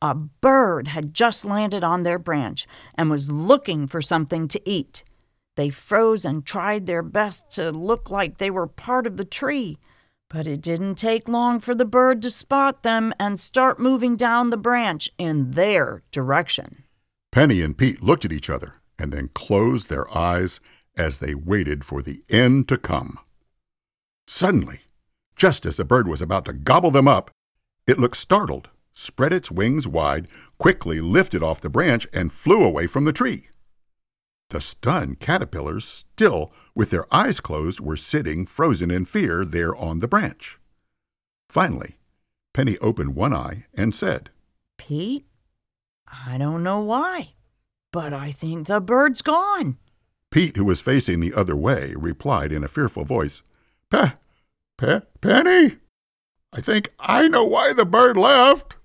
A 0.00 0.12
bird 0.14 0.88
had 0.88 1.14
just 1.14 1.44
landed 1.44 1.84
on 1.84 2.02
their 2.02 2.18
branch 2.18 2.66
and 2.96 3.08
was 3.08 3.30
looking 3.30 3.86
for 3.86 4.02
something 4.02 4.48
to 4.48 4.68
eat. 4.68 5.04
They 5.56 5.70
froze 5.70 6.24
and 6.24 6.44
tried 6.44 6.86
their 6.86 7.02
best 7.04 7.48
to 7.50 7.70
look 7.70 8.10
like 8.10 8.38
they 8.38 8.50
were 8.50 8.66
part 8.66 9.06
of 9.06 9.16
the 9.16 9.24
tree, 9.24 9.78
but 10.28 10.48
it 10.48 10.60
didn't 10.60 10.96
take 10.96 11.28
long 11.28 11.60
for 11.60 11.76
the 11.76 11.84
bird 11.84 12.20
to 12.22 12.30
spot 12.30 12.82
them 12.82 13.14
and 13.20 13.38
start 13.38 13.78
moving 13.78 14.16
down 14.16 14.48
the 14.48 14.56
branch 14.56 15.08
in 15.16 15.52
their 15.52 16.02
direction. 16.10 16.82
Penny 17.30 17.62
and 17.62 17.78
Pete 17.78 18.02
looked 18.02 18.24
at 18.24 18.32
each 18.32 18.50
other 18.50 18.81
and 19.02 19.12
then 19.12 19.28
closed 19.34 19.88
their 19.88 20.08
eyes 20.16 20.60
as 20.96 21.18
they 21.18 21.34
waited 21.34 21.84
for 21.84 22.02
the 22.02 22.22
end 22.30 22.68
to 22.68 22.78
come. 22.78 23.18
Suddenly, 24.28 24.82
just 25.34 25.66
as 25.66 25.76
the 25.76 25.84
bird 25.84 26.06
was 26.06 26.22
about 26.22 26.44
to 26.44 26.52
gobble 26.52 26.92
them 26.92 27.08
up, 27.08 27.32
it 27.84 27.98
looked 27.98 28.16
startled, 28.16 28.68
spread 28.94 29.32
its 29.32 29.50
wings 29.50 29.88
wide, 29.88 30.28
quickly 30.56 31.00
lifted 31.00 31.42
off 31.42 31.60
the 31.60 31.68
branch, 31.68 32.06
and 32.12 32.32
flew 32.32 32.62
away 32.62 32.86
from 32.86 33.04
the 33.04 33.12
tree. 33.12 33.48
The 34.50 34.60
stunned 34.60 35.18
caterpillars, 35.18 35.84
still 35.84 36.52
with 36.72 36.90
their 36.90 37.12
eyes 37.12 37.40
closed, 37.40 37.80
were 37.80 37.96
sitting 37.96 38.46
frozen 38.46 38.92
in 38.92 39.04
fear 39.04 39.44
there 39.44 39.74
on 39.74 39.98
the 39.98 40.06
branch. 40.06 40.60
Finally, 41.48 41.96
Penny 42.54 42.78
opened 42.78 43.16
one 43.16 43.34
eye 43.34 43.64
and 43.74 43.96
said, 43.96 44.30
Pete, 44.78 45.26
I 46.06 46.38
don't 46.38 46.62
know 46.62 46.78
why, 46.78 47.32
but 47.92 48.12
I 48.12 48.32
think 48.32 48.66
the 48.66 48.80
bird's 48.80 49.22
gone. 49.22 49.76
Pete, 50.30 50.56
who 50.56 50.64
was 50.64 50.80
facing 50.80 51.20
the 51.20 51.34
other 51.34 51.54
way, 51.54 51.94
replied 51.96 52.50
in 52.50 52.64
a 52.64 52.68
fearful 52.68 53.04
voice, 53.04 53.42
Pe, 53.90 54.12
Pe, 54.78 55.00
Penny, 55.20 55.76
I 56.54 56.60
think 56.60 56.92
I 56.98 57.28
know 57.28 57.44
why 57.44 57.72
the 57.72 57.84
bird 57.84 58.16
left. 58.16 58.76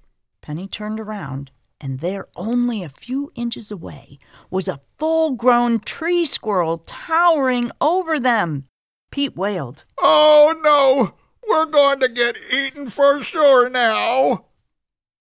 Penny 0.41 0.67
turned 0.67 0.99
around, 0.99 1.51
and 1.79 1.99
there, 1.99 2.27
only 2.35 2.83
a 2.83 2.89
few 2.89 3.31
inches 3.35 3.71
away, 3.71 4.19
was 4.49 4.67
a 4.67 4.81
full 4.97 5.31
grown 5.31 5.79
tree 5.79 6.25
squirrel 6.25 6.77
towering 6.85 7.71
over 7.79 8.19
them. 8.19 8.65
Pete 9.11 9.35
wailed, 9.35 9.85
Oh 9.99 10.55
no! 10.63 11.13
We're 11.49 11.65
going 11.65 12.01
to 12.01 12.09
get 12.09 12.35
eaten 12.51 12.89
for 12.89 13.23
sure 13.23 13.69
now! 13.69 14.45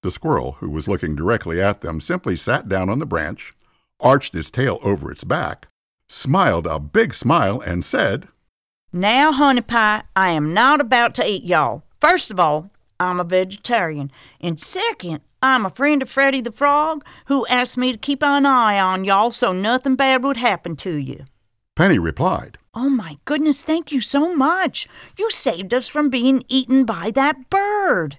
The 0.03 0.11
squirrel, 0.11 0.53
who 0.59 0.71
was 0.71 0.89
looking 0.89 1.15
directly 1.15 1.61
at 1.61 1.81
them, 1.81 2.01
simply 2.01 2.37
sat 2.37 2.69
down 2.69 2.91
on 2.91 2.99
the 2.99 3.07
branch, 3.07 3.55
arched 4.01 4.35
its 4.35 4.51
tail 4.51 4.79
over 4.83 5.11
its 5.11 5.25
back, 5.25 5.69
smiled 6.09 6.67
a 6.67 6.79
big 6.79 7.15
smile, 7.15 7.61
and 7.61 7.85
said, 7.85 8.29
Now, 8.93 9.33
Honey 9.33 9.61
Pie, 9.61 10.03
I 10.15 10.31
am 10.31 10.55
not 10.55 10.81
about 10.81 11.15
to 11.17 11.29
eat 11.29 11.45
y'all. 11.45 11.83
First 12.01 12.31
of 12.31 12.39
all, 12.39 12.71
I'm 12.99 13.21
a 13.21 13.25
vegetarian. 13.25 14.11
And 14.41 14.59
second, 14.59 15.21
I'm 15.43 15.67
a 15.67 15.71
friend 15.71 16.03
of 16.03 16.09
Freddie 16.09 16.41
the 16.41 16.53
Frog 16.53 17.05
who 17.27 17.47
asked 17.47 17.77
me 17.77 17.93
to 17.93 17.99
keep 17.99 18.23
an 18.23 18.47
eye 18.47 18.79
on 18.79 19.05
y'all 19.05 19.31
so 19.31 19.53
nothing 19.53 19.97
bad 19.97 20.25
would 20.25 20.39
happen 20.39 20.77
to 20.77 20.95
you. 20.95 21.25
Penny 21.75 21.99
replied, 21.99 22.59
Oh 22.75 22.89
my 22.89 23.19
goodness, 23.25 23.63
thank 23.63 23.93
you 23.93 24.01
so 24.01 24.35
much. 24.35 24.87
You 25.19 25.31
saved 25.31 25.73
us 25.73 25.89
from 25.89 26.11
being 26.11 26.45
eaten 26.49 26.85
by 26.85 27.11
that 27.15 27.49
bird. 27.51 28.19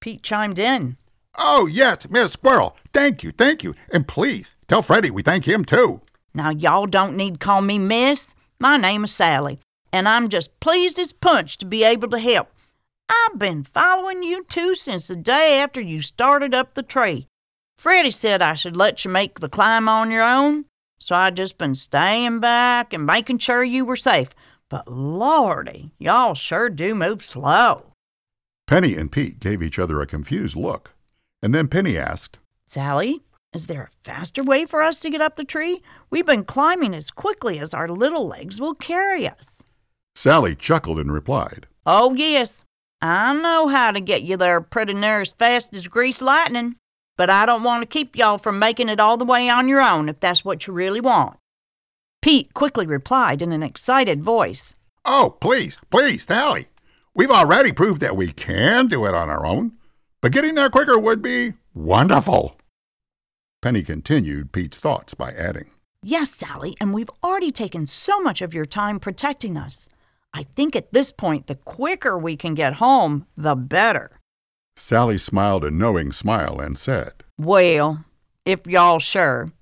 Pete 0.00 0.22
chimed 0.22 0.58
in. 0.58 0.96
Oh, 1.38 1.66
yes, 1.66 2.08
Miss 2.08 2.32
Squirrel. 2.32 2.76
Thank 2.92 3.22
you, 3.22 3.30
thank 3.30 3.62
you. 3.62 3.74
And 3.92 4.06
please 4.06 4.56
tell 4.68 4.82
Freddie 4.82 5.10
we 5.10 5.22
thank 5.22 5.46
him 5.46 5.64
too. 5.64 6.00
Now, 6.34 6.50
y'all 6.50 6.86
don't 6.86 7.16
need 7.16 7.34
to 7.34 7.38
call 7.38 7.60
me 7.60 7.78
Miss. 7.78 8.34
My 8.58 8.76
name 8.76 9.04
is 9.04 9.14
Sally, 9.14 9.58
and 9.92 10.08
I'm 10.08 10.28
just 10.28 10.58
pleased 10.60 10.98
as 10.98 11.12
punch 11.12 11.56
to 11.58 11.64
be 11.64 11.82
able 11.82 12.08
to 12.10 12.18
help. 12.18 12.48
I've 13.08 13.38
been 13.38 13.64
following 13.64 14.22
you 14.22 14.44
two 14.44 14.74
since 14.74 15.08
the 15.08 15.16
day 15.16 15.58
after 15.58 15.80
you 15.80 16.00
started 16.00 16.54
up 16.54 16.74
the 16.74 16.82
tree. 16.82 17.26
Freddie 17.76 18.10
said 18.10 18.42
I 18.42 18.54
should 18.54 18.76
let 18.76 19.04
you 19.04 19.10
make 19.10 19.40
the 19.40 19.48
climb 19.48 19.88
on 19.88 20.10
your 20.10 20.22
own, 20.22 20.66
so 21.00 21.16
I 21.16 21.30
just 21.30 21.58
been 21.58 21.74
staying 21.74 22.40
back 22.40 22.92
and 22.92 23.06
making 23.06 23.38
sure 23.38 23.64
you 23.64 23.84
were 23.84 23.96
safe. 23.96 24.28
But 24.68 24.86
lordy, 24.86 25.90
y'all 25.98 26.34
sure 26.34 26.68
do 26.68 26.94
move 26.94 27.24
slow. 27.24 27.86
Penny 28.66 28.94
and 28.94 29.10
Pete 29.10 29.40
gave 29.40 29.62
each 29.62 29.78
other 29.80 30.00
a 30.00 30.06
confused 30.06 30.54
look, 30.54 30.92
and 31.42 31.54
then 31.54 31.68
Penny 31.68 31.96
asked, 31.96 32.38
Sally, 32.66 33.22
is 33.52 33.66
there 33.66 33.82
a 33.82 34.04
faster 34.04 34.42
way 34.42 34.64
for 34.64 34.82
us 34.82 35.00
to 35.00 35.10
get 35.10 35.20
up 35.20 35.36
the 35.36 35.44
tree? 35.44 35.82
We've 36.10 36.26
been 36.26 36.44
climbing 36.44 36.94
as 36.94 37.10
quickly 37.10 37.58
as 37.58 37.74
our 37.74 37.88
little 37.88 38.26
legs 38.26 38.60
will 38.60 38.74
carry 38.74 39.26
us. 39.26 39.62
Sally 40.14 40.54
chuckled 40.54 40.98
and 40.98 41.12
replied, 41.12 41.66
Oh, 41.86 42.14
yes, 42.14 42.64
I 43.02 43.34
know 43.34 43.68
how 43.68 43.90
to 43.90 44.00
get 44.00 44.22
you 44.22 44.36
there 44.36 44.60
pretty 44.60 44.94
near 44.94 45.20
as 45.20 45.32
fast 45.32 45.74
as 45.74 45.88
grease 45.88 46.20
lightning, 46.20 46.76
but 47.16 47.30
I 47.30 47.46
don't 47.46 47.62
want 47.62 47.82
to 47.82 47.86
keep 47.86 48.16
y'all 48.16 48.38
from 48.38 48.58
making 48.58 48.88
it 48.88 49.00
all 49.00 49.16
the 49.16 49.24
way 49.24 49.48
on 49.48 49.68
your 49.68 49.80
own 49.80 50.08
if 50.08 50.20
that's 50.20 50.44
what 50.44 50.66
you 50.66 50.72
really 50.72 51.00
want. 51.00 51.36
Pete 52.22 52.52
quickly 52.52 52.86
replied 52.86 53.40
in 53.40 53.50
an 53.50 53.62
excited 53.62 54.22
voice. 54.22 54.74
Oh, 55.04 55.36
please, 55.40 55.78
please, 55.90 56.24
Sally. 56.24 56.68
We've 57.14 57.30
already 57.30 57.72
proved 57.72 58.00
that 58.02 58.16
we 58.16 58.32
can 58.32 58.86
do 58.86 59.06
it 59.06 59.14
on 59.14 59.30
our 59.30 59.46
own, 59.46 59.72
but 60.22 60.32
getting 60.32 60.54
there 60.54 60.70
quicker 60.70 60.98
would 60.98 61.22
be 61.22 61.54
wonderful. 61.74 62.56
Penny 63.62 63.82
continued 63.82 64.52
Pete's 64.52 64.78
thoughts 64.78 65.14
by 65.14 65.32
adding, 65.32 65.66
Yes, 66.02 66.32
Sally, 66.32 66.76
and 66.80 66.94
we've 66.94 67.10
already 67.22 67.50
taken 67.50 67.86
so 67.86 68.20
much 68.20 68.40
of 68.40 68.54
your 68.54 68.64
time 68.64 68.98
protecting 68.98 69.56
us. 69.56 69.88
I 70.32 70.44
think 70.44 70.74
at 70.74 70.92
this 70.92 71.12
point, 71.12 71.46
the 71.46 71.56
quicker 71.56 72.16
we 72.16 72.36
can 72.36 72.54
get 72.54 72.74
home, 72.74 73.26
the 73.36 73.54
better. 73.54 74.18
Sally 74.76 75.18
smiled 75.18 75.64
a 75.64 75.70
knowing 75.70 76.10
smile 76.12 76.58
and 76.58 76.78
said, 76.78 77.24
Well, 77.36 78.04
if 78.46 78.66
y'all 78.66 78.98
sure, 78.98 79.52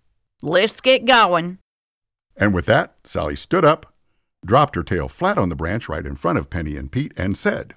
let's 0.42 0.80
get 0.80 1.06
going. 1.06 1.58
And 2.36 2.54
with 2.54 2.66
that, 2.66 2.94
Sally 3.02 3.34
stood 3.34 3.64
up, 3.64 3.92
dropped 4.46 4.76
her 4.76 4.84
tail 4.84 5.08
flat 5.08 5.38
on 5.38 5.48
the 5.48 5.56
branch 5.56 5.88
right 5.88 6.06
in 6.06 6.14
front 6.14 6.38
of 6.38 6.50
Penny 6.50 6.76
and 6.76 6.92
Pete, 6.92 7.12
and 7.16 7.36
said, 7.36 7.74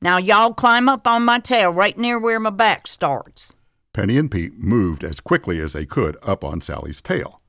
Now 0.00 0.18
y'all 0.18 0.54
climb 0.54 0.88
up 0.88 1.06
on 1.06 1.24
my 1.24 1.38
tail 1.38 1.70
right 1.70 1.98
near 1.98 2.18
where 2.18 2.38
my 2.38 2.50
back 2.50 2.86
starts. 2.86 3.56
Penny 3.92 4.16
and 4.16 4.30
Pete 4.30 4.58
moved 4.58 5.02
as 5.02 5.20
quickly 5.20 5.60
as 5.60 5.72
they 5.72 5.84
could 5.86 6.16
up 6.22 6.44
on 6.44 6.60
Sally's 6.60 7.02
tail. 7.02 7.40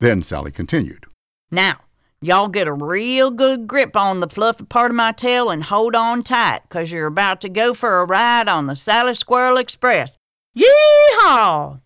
Then 0.00 0.22
Sally 0.22 0.50
continued, 0.50 1.06
Now, 1.50 1.80
y'all 2.20 2.48
get 2.48 2.66
a 2.66 2.72
real 2.72 3.30
good 3.30 3.68
grip 3.68 3.94
on 3.96 4.20
the 4.20 4.28
fluffy 4.28 4.64
part 4.64 4.90
of 4.90 4.96
my 4.96 5.12
tail 5.12 5.50
and 5.50 5.62
hold 5.62 5.94
on 5.94 6.24
tight, 6.24 6.62
because 6.62 6.90
you're 6.90 7.06
about 7.06 7.40
to 7.42 7.48
go 7.48 7.72
for 7.72 8.00
a 8.00 8.04
ride 8.04 8.48
on 8.48 8.66
the 8.66 8.74
Sally 8.74 9.14
Squirrel 9.14 9.56
Express. 9.56 10.16
Yee-haw! 10.54 11.78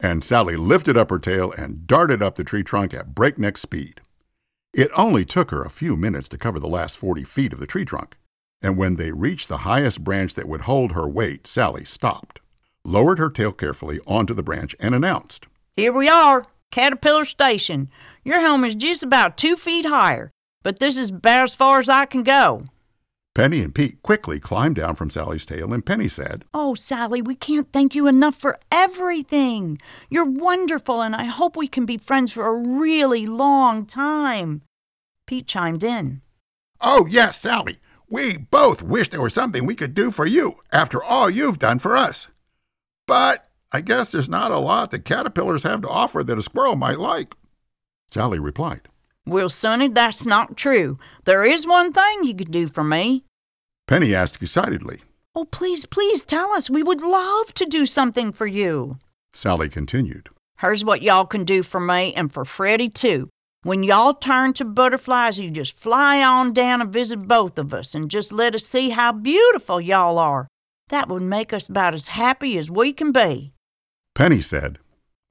and 0.00 0.22
Sally 0.22 0.56
lifted 0.56 0.96
up 0.96 1.08
her 1.08 1.18
tail 1.18 1.52
and 1.52 1.86
darted 1.86 2.22
up 2.22 2.34
the 2.36 2.44
tree 2.44 2.62
trunk 2.62 2.92
at 2.92 3.14
breakneck 3.14 3.56
speed. 3.56 4.02
It 4.74 4.90
only 4.94 5.24
took 5.24 5.50
her 5.50 5.62
a 5.62 5.70
few 5.70 5.96
minutes 5.96 6.28
to 6.30 6.38
cover 6.38 6.58
the 6.58 6.68
last 6.68 6.96
40 6.98 7.22
feet 7.22 7.52
of 7.52 7.60
the 7.60 7.66
tree 7.66 7.84
trunk, 7.86 8.16
and 8.64 8.78
when 8.78 8.94
they 8.96 9.12
reached 9.12 9.48
the 9.48 9.58
highest 9.58 10.02
branch 10.02 10.32
that 10.34 10.48
would 10.48 10.62
hold 10.62 10.92
her 10.92 11.06
weight, 11.06 11.46
Sally 11.46 11.84
stopped, 11.84 12.40
lowered 12.82 13.18
her 13.18 13.28
tail 13.28 13.52
carefully 13.52 14.00
onto 14.06 14.32
the 14.32 14.42
branch, 14.42 14.74
and 14.80 14.94
announced, 14.94 15.46
Here 15.76 15.92
we 15.92 16.08
are, 16.08 16.46
Caterpillar 16.70 17.26
Station. 17.26 17.90
Your 18.24 18.40
home 18.40 18.64
is 18.64 18.74
just 18.74 19.02
about 19.02 19.36
two 19.36 19.56
feet 19.56 19.84
higher, 19.84 20.30
but 20.62 20.78
this 20.78 20.96
is 20.96 21.10
about 21.10 21.44
as 21.44 21.54
far 21.54 21.78
as 21.78 21.90
I 21.90 22.06
can 22.06 22.22
go. 22.22 22.64
Penny 23.34 23.60
and 23.60 23.74
Pete 23.74 24.00
quickly 24.00 24.40
climbed 24.40 24.76
down 24.76 24.94
from 24.94 25.10
Sally's 25.10 25.44
tail, 25.44 25.74
and 25.74 25.84
Penny 25.84 26.08
said, 26.08 26.46
Oh, 26.54 26.74
Sally, 26.74 27.20
we 27.20 27.34
can't 27.34 27.70
thank 27.70 27.94
you 27.94 28.06
enough 28.06 28.36
for 28.36 28.58
everything. 28.72 29.78
You're 30.08 30.24
wonderful, 30.24 31.02
and 31.02 31.14
I 31.14 31.24
hope 31.24 31.54
we 31.54 31.68
can 31.68 31.84
be 31.84 31.98
friends 31.98 32.32
for 32.32 32.46
a 32.46 32.54
really 32.54 33.26
long 33.26 33.84
time. 33.84 34.62
Pete 35.26 35.46
chimed 35.46 35.84
in. 35.84 36.22
Oh, 36.80 37.06
yes, 37.10 37.40
Sally. 37.40 37.78
We 38.14 38.36
both 38.36 38.80
wish 38.80 39.08
there 39.08 39.20
was 39.20 39.34
something 39.34 39.66
we 39.66 39.74
could 39.74 39.92
do 39.92 40.12
for 40.12 40.24
you 40.24 40.60
after 40.72 41.02
all 41.02 41.28
you've 41.28 41.58
done 41.58 41.80
for 41.80 41.96
us. 41.96 42.28
But 43.08 43.48
I 43.72 43.80
guess 43.80 44.12
there's 44.12 44.28
not 44.28 44.52
a 44.52 44.58
lot 44.58 44.92
that 44.92 45.04
caterpillars 45.04 45.64
have 45.64 45.80
to 45.80 45.88
offer 45.88 46.22
that 46.22 46.38
a 46.38 46.42
squirrel 46.42 46.76
might 46.76 47.00
like. 47.00 47.34
Sally 48.12 48.38
replied, 48.38 48.82
Well, 49.26 49.48
Sonny, 49.48 49.88
that's 49.88 50.26
not 50.26 50.56
true. 50.56 50.96
There 51.24 51.42
is 51.42 51.66
one 51.66 51.92
thing 51.92 52.22
you 52.22 52.36
could 52.36 52.52
do 52.52 52.68
for 52.68 52.84
me. 52.84 53.24
Penny 53.88 54.14
asked 54.14 54.40
excitedly. 54.40 55.00
Oh, 55.34 55.46
please, 55.46 55.84
please 55.84 56.22
tell 56.22 56.52
us. 56.52 56.70
We 56.70 56.84
would 56.84 57.02
love 57.02 57.52
to 57.54 57.66
do 57.66 57.84
something 57.84 58.30
for 58.30 58.46
you. 58.46 58.96
Sally 59.32 59.68
continued, 59.68 60.28
Here's 60.60 60.84
what 60.84 61.02
y'all 61.02 61.26
can 61.26 61.42
do 61.42 61.64
for 61.64 61.80
me 61.80 62.14
and 62.14 62.32
for 62.32 62.44
Freddie, 62.44 62.90
too. 62.90 63.28
When 63.64 63.82
y'all 63.82 64.12
turn 64.12 64.52
to 64.54 64.64
butterflies, 64.66 65.38
you 65.38 65.50
just 65.50 65.74
fly 65.74 66.22
on 66.22 66.52
down 66.52 66.82
and 66.82 66.92
visit 66.92 67.26
both 67.26 67.58
of 67.58 67.72
us 67.72 67.94
and 67.94 68.10
just 68.10 68.30
let 68.30 68.54
us 68.54 68.66
see 68.66 68.90
how 68.90 69.10
beautiful 69.10 69.80
y'all 69.80 70.18
are. 70.18 70.48
That 70.90 71.08
would 71.08 71.22
make 71.22 71.50
us 71.50 71.66
about 71.70 71.94
as 71.94 72.08
happy 72.08 72.58
as 72.58 72.70
we 72.70 72.92
can 72.92 73.10
be. 73.10 73.54
Penny 74.14 74.42
said, 74.42 74.80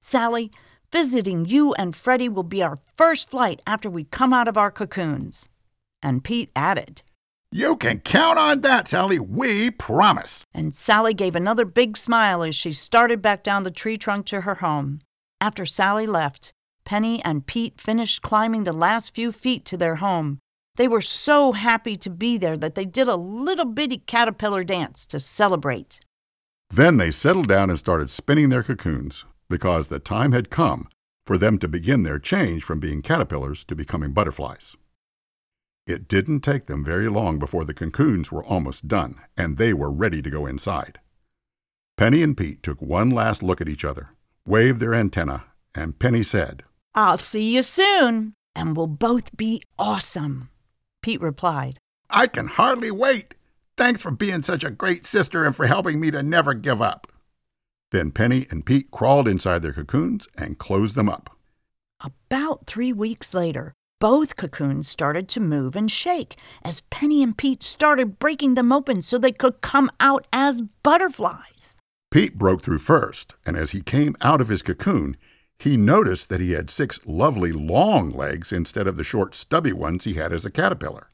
Sally, 0.02 0.52
visiting 0.92 1.46
you 1.46 1.76
and 1.76 1.96
Freddie 1.96 2.28
will 2.28 2.42
be 2.42 2.64
our 2.64 2.80
first 2.96 3.30
flight 3.30 3.62
after 3.68 3.88
we 3.88 4.06
come 4.06 4.34
out 4.34 4.48
of 4.48 4.58
our 4.58 4.72
cocoons. 4.72 5.48
And 6.02 6.24
Pete 6.24 6.50
added, 6.56 7.04
You 7.52 7.76
can 7.76 8.00
count 8.00 8.40
on 8.40 8.62
that, 8.62 8.88
Sally. 8.88 9.20
We 9.20 9.70
promise. 9.70 10.44
And 10.56 10.74
Sally 10.74 11.14
gave 11.14 11.36
another 11.36 11.66
big 11.66 11.98
smile 11.98 12.42
as 12.42 12.56
she 12.56 12.74
started 12.74 13.22
back 13.22 13.44
down 13.44 13.62
the 13.62 13.70
tree 13.70 13.96
trunk 13.96 14.26
to 14.26 14.42
her 14.42 14.56
home. 14.56 15.02
After 15.40 15.68
Sally 15.68 16.08
left, 16.08 16.52
Penny 16.86 17.24
and 17.24 17.46
Pete 17.46 17.80
finished 17.80 18.22
climbing 18.22 18.64
the 18.64 18.74
last 18.74 19.16
few 19.16 19.32
feet 19.32 19.66
to 19.66 19.78
their 19.78 19.96
home. 19.96 20.40
They 20.76 20.88
were 20.88 21.02
so 21.02 21.52
happy 21.52 21.96
to 21.98 22.10
be 22.10 22.38
there 22.38 22.58
that 22.58 22.76
they 22.76 22.86
did 22.86 23.08
a 23.08 23.16
little 23.16 23.66
bitty 23.66 24.00
caterpillar 24.00 24.64
dance 24.64 25.06
to 25.08 25.20
celebrate. 25.20 26.00
Then 26.70 26.98
they 26.98 27.12
settled 27.12 27.48
down 27.48 27.70
and 27.70 27.78
started 27.78 28.10
spinning 28.10 28.50
their 28.50 28.64
cocoons 28.64 29.26
because 29.50 29.88
the 29.88 30.00
time 30.00 30.32
had 30.32 30.50
come 30.50 30.90
for 31.28 31.38
them 31.38 31.60
to 31.60 31.68
begin 31.68 32.04
their 32.04 32.20
change 32.20 32.64
from 32.64 32.80
being 32.80 33.02
caterpillars 33.02 33.64
to 33.66 33.76
becoming 33.76 34.12
butterflies. 34.12 34.76
It 35.86 36.08
didn't 36.08 36.42
take 36.42 36.66
them 36.66 36.84
very 36.84 37.08
long 37.10 37.40
before 37.40 37.66
the 37.66 37.74
cocoons 37.74 38.32
were 38.32 38.44
almost 38.44 38.88
done 38.88 39.20
and 39.38 39.58
they 39.58 39.74
were 39.74 39.92
ready 39.92 40.22
to 40.22 40.30
go 40.30 40.46
inside. 40.46 41.00
Penny 41.98 42.24
and 42.24 42.36
Pete 42.36 42.64
took 42.64 42.82
one 42.82 43.12
last 43.12 43.44
look 43.44 43.62
at 43.62 43.70
each 43.70 43.86
other, 43.86 44.10
waved 44.46 44.80
their 44.80 44.96
antenna, 44.96 45.46
and 45.76 46.00
Penny 46.00 46.24
said, 46.24 46.64
I'll 46.96 47.18
see 47.18 47.56
you 47.56 47.64
soon, 47.64 48.34
and 48.56 48.78
we'll 48.78 48.88
both 48.88 49.36
be 49.36 49.64
awesome. 49.80 50.50
Pete 51.02 51.22
replied, 51.22 51.80
I 52.10 52.28
can 52.28 52.48
hardly 52.48 52.92
wait. 52.92 53.36
Thanks 53.76 54.02
for 54.02 54.12
being 54.12 54.44
such 54.44 54.64
a 54.64 54.70
great 54.70 55.06
sister 55.06 55.44
and 55.44 55.56
for 55.56 55.66
helping 55.66 56.00
me 56.00 56.12
to 56.12 56.22
never 56.22 56.54
give 56.54 56.82
up. 56.82 57.08
Then 57.92 58.12
Penny 58.12 58.46
and 58.52 58.66
Pete 58.66 58.92
crawled 58.92 59.28
inside 59.28 59.64
their 59.64 59.74
cocoons 59.74 60.28
and 60.38 60.60
closed 60.60 60.96
them 60.96 61.10
up. 61.10 61.36
About 62.00 62.68
three 62.68 62.94
weeks 62.94 63.34
later, 63.34 63.74
both 64.00 64.36
cocoons 64.36 64.88
started 64.88 65.28
to 65.30 65.40
move 65.40 65.76
and 65.76 65.90
shake 65.90 66.36
as 66.64 66.82
Penny 66.92 67.24
and 67.24 67.36
Pete 67.36 67.64
started 67.64 68.20
breaking 68.20 68.54
them 68.54 68.72
open 68.72 69.02
so 69.02 69.18
they 69.18 69.32
could 69.32 69.62
come 69.62 69.90
out 70.00 70.28
as 70.32 70.62
butterflies. 70.84 71.76
Pete 72.12 72.38
broke 72.38 72.62
through 72.62 72.80
first, 72.80 73.34
and 73.46 73.58
as 73.58 73.72
he 73.72 73.82
came 73.82 74.16
out 74.22 74.42
of 74.42 74.50
his 74.50 74.62
cocoon, 74.62 75.18
he 75.60 75.78
noticed 75.78 76.30
that 76.30 76.42
he 76.42 76.52
had 76.52 76.70
six 76.70 77.00
lovely 77.06 77.52
long 77.52 78.12
legs 78.12 78.52
instead 78.52 78.88
of 78.88 78.98
the 78.98 79.04
short 79.04 79.34
stubby 79.36 79.74
ones 79.74 80.04
he 80.04 80.14
had 80.14 80.34
as 80.34 80.46
a 80.46 80.52
caterpillar. 80.52 81.10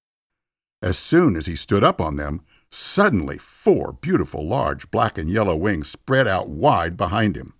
As 0.81 0.97
soon 0.97 1.35
as 1.35 1.45
he 1.45 1.55
stood 1.55 1.83
up 1.83 1.99
on 1.99 2.15
them, 2.15 2.41
suddenly 2.71 3.37
four 3.37 3.93
beautiful 3.93 4.47
large 4.47 4.89
black 4.91 5.17
and 5.17 5.29
yellow 5.29 5.55
wings 5.55 5.89
spread 5.89 6.27
out 6.27 6.49
wide 6.49 6.95
behind 6.95 7.35
him. 7.35 7.53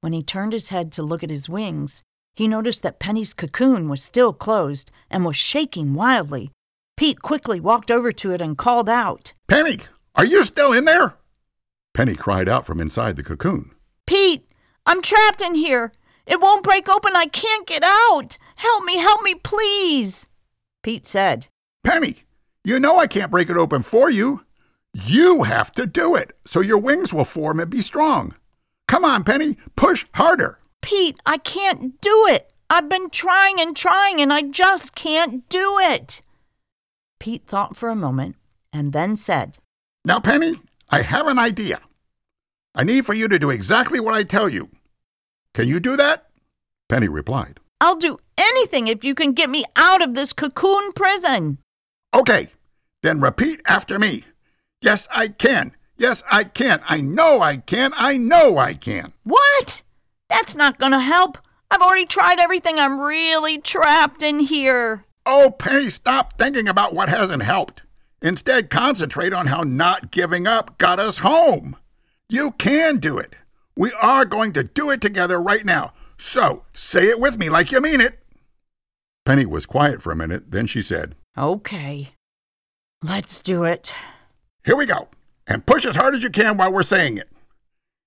When 0.00 0.12
he 0.12 0.22
turned 0.22 0.52
his 0.52 0.68
head 0.68 0.90
to 0.92 1.02
look 1.02 1.22
at 1.22 1.30
his 1.30 1.48
wings, 1.48 2.02
he 2.34 2.48
noticed 2.48 2.82
that 2.82 2.98
Penny's 2.98 3.34
cocoon 3.34 3.88
was 3.88 4.02
still 4.02 4.32
closed 4.32 4.90
and 5.10 5.24
was 5.24 5.36
shaking 5.36 5.94
wildly. 5.94 6.50
Pete 6.96 7.22
quickly 7.22 7.60
walked 7.60 7.90
over 7.90 8.10
to 8.10 8.32
it 8.32 8.40
and 8.40 8.58
called 8.58 8.88
out, 8.88 9.32
Penny, 9.46 9.78
are 10.14 10.24
you 10.24 10.44
still 10.44 10.72
in 10.72 10.84
there? 10.84 11.16
Penny 11.94 12.14
cried 12.14 12.48
out 12.48 12.66
from 12.66 12.80
inside 12.80 13.16
the 13.16 13.22
cocoon. 13.22 13.70
Pete, 14.06 14.46
I'm 14.86 15.02
trapped 15.02 15.40
in 15.40 15.54
here. 15.54 15.92
It 16.26 16.40
won't 16.40 16.64
break 16.64 16.88
open. 16.88 17.16
I 17.16 17.26
can't 17.26 17.66
get 17.66 17.82
out. 17.84 18.38
Help 18.56 18.84
me, 18.84 18.98
help 18.98 19.22
me, 19.22 19.34
please. 19.34 20.28
Pete 20.82 21.06
said, 21.06 21.48
Penny, 21.84 22.24
you 22.64 22.78
know 22.80 22.98
I 22.98 23.06
can't 23.06 23.30
break 23.30 23.50
it 23.50 23.56
open 23.56 23.82
for 23.82 24.10
you. 24.10 24.44
You 24.92 25.44
have 25.44 25.72
to 25.72 25.86
do 25.86 26.14
it 26.14 26.36
so 26.44 26.60
your 26.60 26.78
wings 26.78 27.12
will 27.12 27.24
form 27.24 27.60
and 27.60 27.70
be 27.70 27.82
strong. 27.82 28.34
Come 28.88 29.04
on, 29.04 29.24
Penny, 29.24 29.56
push 29.76 30.04
harder. 30.14 30.58
Pete, 30.80 31.18
I 31.24 31.38
can't 31.38 32.00
do 32.00 32.26
it. 32.28 32.52
I've 32.68 32.88
been 32.88 33.10
trying 33.10 33.60
and 33.60 33.76
trying 33.76 34.20
and 34.20 34.32
I 34.32 34.42
just 34.42 34.94
can't 34.94 35.48
do 35.48 35.78
it. 35.78 36.22
Pete 37.18 37.46
thought 37.46 37.76
for 37.76 37.88
a 37.88 37.96
moment 37.96 38.36
and 38.72 38.92
then 38.92 39.16
said, 39.16 39.58
Now, 40.04 40.18
Penny, 40.18 40.60
I 40.90 41.02
have 41.02 41.26
an 41.26 41.38
idea. 41.38 41.80
I 42.74 42.84
need 42.84 43.04
for 43.04 43.12
you 43.12 43.28
to 43.28 43.38
do 43.38 43.50
exactly 43.50 44.00
what 44.00 44.14
I 44.14 44.22
tell 44.22 44.48
you. 44.48 44.70
Can 45.52 45.68
you 45.68 45.78
do 45.78 45.96
that? 45.96 46.28
Penny 46.88 47.08
replied, 47.08 47.60
I'll 47.80 47.96
do 47.96 48.18
anything 48.38 48.86
if 48.86 49.04
you 49.04 49.14
can 49.14 49.32
get 49.32 49.50
me 49.50 49.64
out 49.76 50.02
of 50.02 50.14
this 50.14 50.32
cocoon 50.32 50.92
prison. 50.92 51.58
Okay, 52.14 52.48
then 53.02 53.20
repeat 53.20 53.60
after 53.66 53.98
me. 53.98 54.24
Yes, 54.80 55.06
I 55.10 55.28
can. 55.28 55.72
Yes, 55.98 56.22
I 56.30 56.44
can. 56.44 56.80
I 56.88 57.00
know 57.00 57.42
I 57.42 57.58
can. 57.58 57.92
I 57.96 58.16
know 58.16 58.56
I 58.56 58.74
can. 58.74 59.12
What? 59.24 59.82
That's 60.30 60.56
not 60.56 60.78
going 60.78 60.92
to 60.92 61.00
help. 61.00 61.38
I've 61.70 61.82
already 61.82 62.06
tried 62.06 62.40
everything. 62.40 62.78
I'm 62.78 63.00
really 63.00 63.58
trapped 63.58 64.22
in 64.22 64.40
here. 64.40 65.04
Oh, 65.26 65.50
Penny, 65.50 65.90
stop 65.90 66.38
thinking 66.38 66.68
about 66.68 66.94
what 66.94 67.08
hasn't 67.08 67.42
helped. 67.42 67.82
Instead, 68.22 68.70
concentrate 68.70 69.32
on 69.32 69.46
how 69.46 69.62
not 69.62 70.10
giving 70.10 70.46
up 70.46 70.78
got 70.78 70.98
us 70.98 71.18
home. 71.18 71.76
You 72.32 72.52
can 72.52 72.96
do 72.96 73.18
it. 73.18 73.36
We 73.76 73.92
are 74.00 74.24
going 74.24 74.54
to 74.54 74.64
do 74.64 74.88
it 74.88 75.02
together 75.02 75.38
right 75.38 75.66
now. 75.66 75.92
So 76.16 76.64
say 76.72 77.08
it 77.08 77.20
with 77.20 77.36
me 77.36 77.50
like 77.50 77.70
you 77.70 77.78
mean 77.82 78.00
it. 78.00 78.20
Penny 79.26 79.44
was 79.44 79.66
quiet 79.66 80.00
for 80.02 80.12
a 80.12 80.16
minute, 80.16 80.50
then 80.50 80.66
she 80.66 80.80
said, 80.80 81.14
Okay, 81.36 82.14
let's 83.02 83.38
do 83.42 83.64
it. 83.64 83.94
Here 84.64 84.78
we 84.78 84.86
go. 84.86 85.08
And 85.46 85.66
push 85.66 85.84
as 85.84 85.94
hard 85.94 86.14
as 86.14 86.22
you 86.22 86.30
can 86.30 86.56
while 86.56 86.72
we're 86.72 86.82
saying 86.82 87.18
it. 87.18 87.28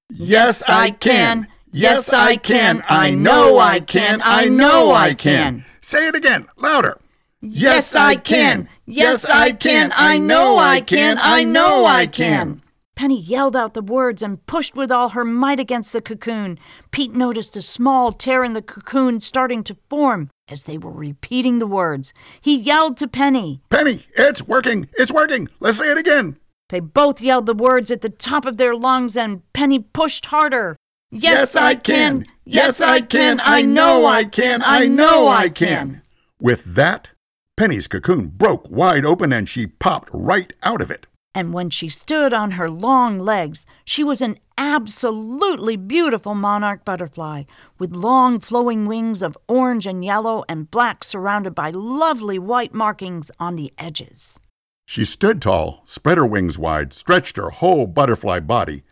Yes, 0.10 0.68
I 0.68 0.90
can. 0.90 1.48
Yes, 1.72 2.12
I 2.12 2.36
can. 2.36 2.84
I 2.90 3.12
know 3.12 3.60
I 3.60 3.80
can. 3.80 4.22
I 4.24 4.46
know 4.46 4.92
I 4.92 5.14
can. 5.14 5.66
Say 5.82 6.08
it 6.08 6.16
again, 6.16 6.48
louder. 6.58 7.00
Yes, 7.42 7.94
I 7.94 8.16
can. 8.16 8.70
Yes, 8.88 9.26
I 9.26 9.52
can. 9.52 9.92
I 9.96 10.18
know 10.18 10.58
I 10.58 10.82
can. 10.82 11.20
I 11.22 11.44
know 11.44 11.86
I 11.86 12.08
can. 12.08 12.64
Penny 12.96 13.20
yelled 13.20 13.56
out 13.56 13.74
the 13.74 13.82
words 13.82 14.22
and 14.22 14.46
pushed 14.46 14.76
with 14.76 14.90
all 14.90 15.10
her 15.10 15.26
might 15.26 15.60
against 15.60 15.92
the 15.92 16.02
cocoon. 16.02 16.58
Pete 16.92 17.14
noticed 17.14 17.58
a 17.58 17.62
small 17.62 18.14
tear 18.14 18.44
in 18.44 18.54
the 18.54 18.62
cocoon 18.62 19.20
starting 19.20 19.64
to 19.66 19.78
form 19.90 20.30
as 20.48 20.64
they 20.64 20.78
were 20.78 20.92
repeating 20.92 21.60
the 21.60 21.68
words. 21.68 22.14
He 22.40 22.56
yelled 22.56 22.98
to 22.98 23.08
Penny. 23.08 23.62
Penny, 23.70 24.06
it's 24.16 24.42
working. 24.42 24.88
It's 24.94 25.12
working. 25.12 25.50
Let's 25.60 25.78
say 25.78 25.92
it 25.92 25.98
again. 25.98 26.38
They 26.70 26.80
both 26.80 27.22
yelled 27.22 27.46
the 27.46 27.54
words 27.54 27.92
at 27.92 28.02
the 28.02 28.10
top 28.10 28.46
of 28.46 28.58
their 28.58 28.76
lungs, 28.76 29.16
and 29.16 29.42
Penny 29.54 29.80
pushed 29.80 30.28
harder. 30.28 30.76
Yes, 31.12 31.56
I 31.56 31.76
can. 31.76 32.26
Yes, 32.46 32.82
I 32.82 33.02
can. 33.02 33.40
I 33.44 33.62
know 33.62 34.06
I 34.06 34.24
can. 34.24 34.62
I 34.64 34.88
know 34.88 35.28
I 35.28 35.50
can. 35.50 36.02
With 36.40 36.76
that, 36.76 37.10
Penny's 37.56 37.88
cocoon 37.88 38.28
broke 38.28 38.70
wide 38.70 39.06
open 39.06 39.32
and 39.32 39.48
she 39.48 39.68
popped 39.68 40.10
right 40.12 40.52
out 40.64 40.82
of 40.82 40.92
it. 40.92 41.06
And 41.36 41.54
when 41.54 41.70
she 41.70 41.90
stood 41.90 42.34
on 42.34 42.52
her 42.52 42.70
long 42.70 43.20
legs, 43.20 43.66
she 43.84 44.06
was 44.06 44.22
an 44.22 44.38
absolutely 44.58 45.76
beautiful 45.76 46.34
monarch 46.34 46.86
butterfly 46.86 47.44
with 47.78 47.94
long 47.94 48.40
flowing 48.40 48.86
wings 48.86 49.22
of 49.22 49.38
orange 49.50 49.86
and 49.86 50.04
yellow 50.04 50.46
and 50.48 50.72
black 50.72 51.04
surrounded 51.04 51.54
by 51.54 51.72
lovely 51.72 52.40
white 52.40 52.74
markings 52.74 53.32
on 53.38 53.58
the 53.58 53.74
edges. 53.78 54.40
She 54.86 55.04
stood 55.04 55.42
tall, 55.42 55.82
spread 55.86 56.18
her 56.18 56.26
wings 56.26 56.58
wide, 56.58 56.94
stretched 56.94 57.36
her 57.36 57.50
whole 57.50 57.86
butterfly 57.86 58.40
body, 58.40 58.84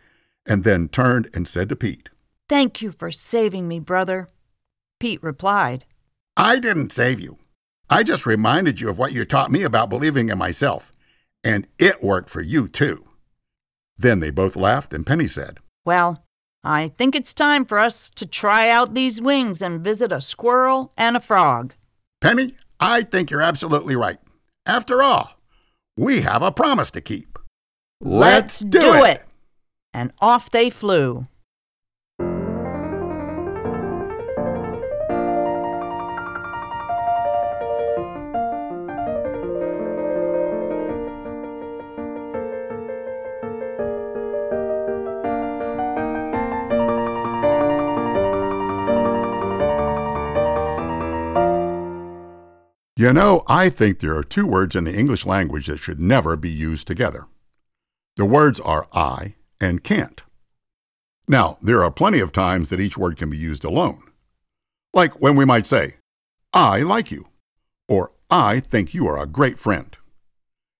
and 0.44 0.64
then 0.64 0.88
turned 0.88 1.30
and 1.32 1.48
said 1.48 1.70
to 1.70 1.76
Pete, 1.76 2.10
Thank 2.46 2.82
you 2.82 2.90
for 2.90 3.10
saving 3.10 3.66
me, 3.68 3.78
brother. 3.78 4.28
Pete 5.00 5.22
replied, 5.22 5.86
I 6.36 6.58
didn't 6.58 6.92
save 6.92 7.20
you. 7.20 7.38
I 7.88 8.02
just 8.02 8.26
reminded 8.26 8.80
you 8.80 8.90
of 8.90 8.98
what 8.98 9.12
you 9.12 9.24
taught 9.24 9.50
me 9.50 9.62
about 9.62 9.88
believing 9.88 10.28
in 10.28 10.36
myself, 10.36 10.92
and 11.44 11.66
it 11.78 12.02
worked 12.02 12.30
for 12.30 12.40
you 12.40 12.66
too. 12.66 13.04
Then 13.96 14.20
they 14.20 14.30
both 14.30 14.56
laughed, 14.56 14.92
and 14.92 15.06
Penny 15.06 15.28
said, 15.28 15.58
Well, 15.84 16.24
I 16.64 16.88
think 16.88 17.14
it's 17.14 17.34
time 17.34 17.64
for 17.64 17.78
us 17.78 18.10
to 18.10 18.26
try 18.26 18.70
out 18.70 18.94
these 18.94 19.20
wings 19.20 19.60
and 19.60 19.84
visit 19.84 20.10
a 20.10 20.20
squirrel 20.20 20.92
and 20.96 21.16
a 21.16 21.20
frog. 21.20 21.74
Penny, 22.20 22.54
I 22.80 23.02
think 23.02 23.30
you're 23.30 23.42
absolutely 23.42 23.94
right. 23.94 24.18
After 24.66 25.02
all, 25.02 25.38
we 25.96 26.22
have 26.22 26.42
a 26.42 26.50
promise 26.50 26.90
to 26.92 27.00
keep. 27.00 27.38
Let's 28.00 28.60
do 28.60 28.94
it. 29.04 29.22
And 29.92 30.12
off 30.20 30.50
they 30.50 30.70
flew. 30.70 31.28
You 53.04 53.12
know, 53.12 53.42
I 53.48 53.68
think 53.68 53.98
there 53.98 54.16
are 54.16 54.24
two 54.24 54.46
words 54.46 54.74
in 54.74 54.84
the 54.84 54.96
English 54.96 55.26
language 55.26 55.66
that 55.66 55.76
should 55.76 56.00
never 56.00 56.38
be 56.38 56.48
used 56.48 56.86
together. 56.86 57.26
The 58.16 58.24
words 58.24 58.60
are 58.60 58.88
I 58.94 59.34
and 59.60 59.84
can't. 59.84 60.22
Now, 61.28 61.58
there 61.60 61.84
are 61.84 61.90
plenty 61.90 62.20
of 62.20 62.32
times 62.32 62.70
that 62.70 62.80
each 62.80 62.96
word 62.96 63.18
can 63.18 63.28
be 63.28 63.36
used 63.36 63.62
alone. 63.62 64.04
Like 64.94 65.20
when 65.20 65.36
we 65.36 65.44
might 65.44 65.66
say, 65.66 65.96
I 66.54 66.78
like 66.78 67.10
you, 67.10 67.28
or 67.90 68.10
I 68.30 68.58
think 68.58 68.94
you 68.94 69.06
are 69.06 69.22
a 69.22 69.26
great 69.26 69.58
friend. 69.58 69.94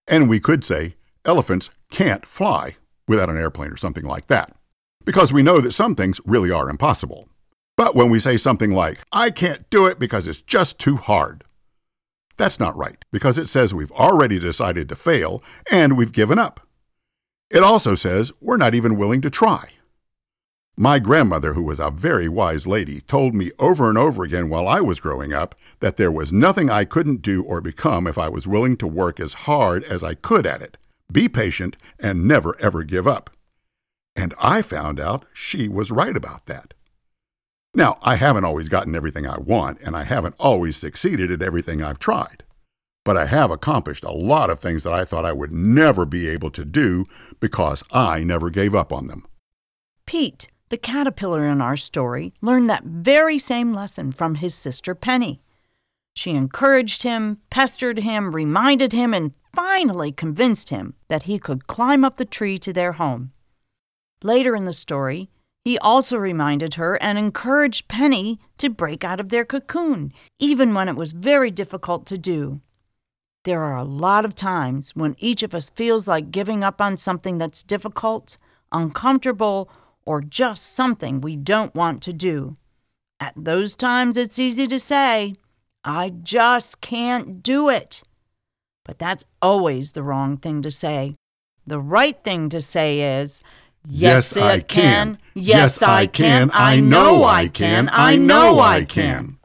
And 0.08 0.26
we 0.26 0.40
could 0.40 0.64
say 0.64 0.94
elephants 1.26 1.68
can't 1.90 2.24
fly 2.24 2.76
without 3.06 3.28
an 3.28 3.36
airplane 3.36 3.70
or 3.70 3.76
something 3.76 4.06
like 4.06 4.28
that, 4.28 4.56
because 5.04 5.30
we 5.30 5.42
know 5.42 5.60
that 5.60 5.72
some 5.72 5.94
things 5.94 6.22
really 6.24 6.50
are 6.50 6.70
impossible. 6.70 7.28
But 7.76 7.94
when 7.94 8.08
we 8.08 8.18
say 8.18 8.38
something 8.38 8.70
like, 8.70 9.00
I 9.12 9.28
can't 9.28 9.68
do 9.68 9.84
it 9.84 9.98
because 9.98 10.26
it's 10.26 10.40
just 10.40 10.78
too 10.78 10.96
hard, 10.96 11.43
that's 12.36 12.60
not 12.60 12.76
right, 12.76 13.04
because 13.12 13.38
it 13.38 13.48
says 13.48 13.74
we've 13.74 13.92
already 13.92 14.38
decided 14.38 14.88
to 14.88 14.96
fail 14.96 15.42
and 15.70 15.96
we've 15.96 16.12
given 16.12 16.38
up. 16.38 16.66
It 17.50 17.62
also 17.62 17.94
says 17.94 18.32
we're 18.40 18.56
not 18.56 18.74
even 18.74 18.96
willing 18.96 19.20
to 19.20 19.30
try. 19.30 19.70
My 20.76 20.98
grandmother, 20.98 21.52
who 21.52 21.62
was 21.62 21.78
a 21.78 21.90
very 21.90 22.28
wise 22.28 22.66
lady, 22.66 23.00
told 23.00 23.32
me 23.32 23.52
over 23.60 23.88
and 23.88 23.96
over 23.96 24.24
again 24.24 24.48
while 24.48 24.66
I 24.66 24.80
was 24.80 24.98
growing 24.98 25.32
up 25.32 25.54
that 25.78 25.96
there 25.96 26.10
was 26.10 26.32
nothing 26.32 26.68
I 26.68 26.84
couldn't 26.84 27.22
do 27.22 27.44
or 27.44 27.60
become 27.60 28.08
if 28.08 28.18
I 28.18 28.28
was 28.28 28.48
willing 28.48 28.76
to 28.78 28.86
work 28.88 29.20
as 29.20 29.34
hard 29.34 29.84
as 29.84 30.02
I 30.02 30.14
could 30.14 30.46
at 30.46 30.62
it, 30.62 30.76
be 31.12 31.28
patient, 31.28 31.76
and 32.00 32.26
never 32.26 32.60
ever 32.60 32.82
give 32.82 33.06
up. 33.06 33.30
And 34.16 34.34
I 34.36 34.62
found 34.62 34.98
out 34.98 35.24
she 35.32 35.68
was 35.68 35.92
right 35.92 36.16
about 36.16 36.46
that. 36.46 36.74
Now, 37.74 37.98
I 38.02 38.14
haven't 38.16 38.44
always 38.44 38.68
gotten 38.68 38.94
everything 38.94 39.26
I 39.26 39.38
want, 39.38 39.80
and 39.80 39.96
I 39.96 40.04
haven't 40.04 40.36
always 40.38 40.76
succeeded 40.76 41.32
at 41.32 41.42
everything 41.42 41.82
I've 41.82 41.98
tried. 41.98 42.44
But 43.04 43.16
I 43.16 43.26
have 43.26 43.50
accomplished 43.50 44.04
a 44.04 44.12
lot 44.12 44.48
of 44.48 44.60
things 44.60 44.84
that 44.84 44.92
I 44.92 45.04
thought 45.04 45.24
I 45.24 45.32
would 45.32 45.52
never 45.52 46.06
be 46.06 46.28
able 46.28 46.50
to 46.52 46.64
do 46.64 47.04
because 47.40 47.82
I 47.90 48.22
never 48.22 48.48
gave 48.48 48.74
up 48.74 48.92
on 48.92 49.08
them. 49.08 49.26
Pete, 50.06 50.48
the 50.68 50.78
caterpillar 50.78 51.46
in 51.46 51.60
our 51.60 51.76
story, 51.76 52.32
learned 52.40 52.70
that 52.70 52.84
very 52.84 53.38
same 53.38 53.74
lesson 53.74 54.12
from 54.12 54.36
his 54.36 54.54
sister 54.54 54.94
Penny. 54.94 55.42
She 56.14 56.30
encouraged 56.30 57.02
him, 57.02 57.38
pestered 57.50 57.98
him, 57.98 58.34
reminded 58.34 58.92
him, 58.92 59.12
and 59.12 59.34
finally 59.54 60.12
convinced 60.12 60.70
him 60.70 60.94
that 61.08 61.24
he 61.24 61.40
could 61.40 61.66
climb 61.66 62.04
up 62.04 62.16
the 62.16 62.24
tree 62.24 62.56
to 62.58 62.72
their 62.72 62.92
home. 62.92 63.32
Later 64.22 64.54
in 64.54 64.64
the 64.64 64.72
story, 64.72 65.28
he 65.64 65.78
also 65.78 66.18
reminded 66.18 66.74
her 66.74 67.02
and 67.02 67.18
encouraged 67.18 67.88
Penny 67.88 68.38
to 68.58 68.68
break 68.68 69.02
out 69.02 69.18
of 69.18 69.30
their 69.30 69.44
cocoon, 69.44 70.12
even 70.38 70.74
when 70.74 70.88
it 70.88 70.96
was 70.96 71.12
very 71.12 71.50
difficult 71.50 72.04
to 72.06 72.18
do. 72.18 72.60
There 73.44 73.62
are 73.62 73.76
a 73.76 73.84
lot 73.84 74.24
of 74.24 74.34
times 74.34 74.92
when 74.94 75.16
each 75.18 75.42
of 75.42 75.54
us 75.54 75.70
feels 75.70 76.06
like 76.06 76.30
giving 76.30 76.62
up 76.62 76.80
on 76.80 76.96
something 76.96 77.38
that's 77.38 77.62
difficult, 77.62 78.36
uncomfortable, 78.72 79.70
or 80.06 80.20
just 80.20 80.74
something 80.74 81.20
we 81.20 81.36
don't 81.36 81.74
want 81.74 82.02
to 82.02 82.12
do. 82.12 82.56
At 83.18 83.34
those 83.36 83.74
times, 83.74 84.16
it's 84.16 84.38
easy 84.38 84.66
to 84.66 84.78
say, 84.78 85.34
I 85.82 86.10
just 86.10 86.80
can't 86.80 87.42
do 87.42 87.68
it. 87.68 88.02
But 88.84 88.98
that's 88.98 89.24
always 89.40 89.92
the 89.92 90.02
wrong 90.02 90.36
thing 90.36 90.60
to 90.62 90.70
say. 90.70 91.14
The 91.66 91.78
right 91.78 92.22
thing 92.22 92.50
to 92.50 92.60
say 92.60 93.18
is, 93.18 93.40
Yes, 93.86 94.36
I 94.36 94.60
can. 94.60 95.18
Yes, 95.34 95.82
I 95.82 96.06
can. 96.06 96.50
I 96.52 96.80
know 96.80 97.24
I 97.24 97.48
can. 97.48 97.88
I 97.92 98.16
know 98.16 98.60
I 98.60 98.84
can. 98.84 99.38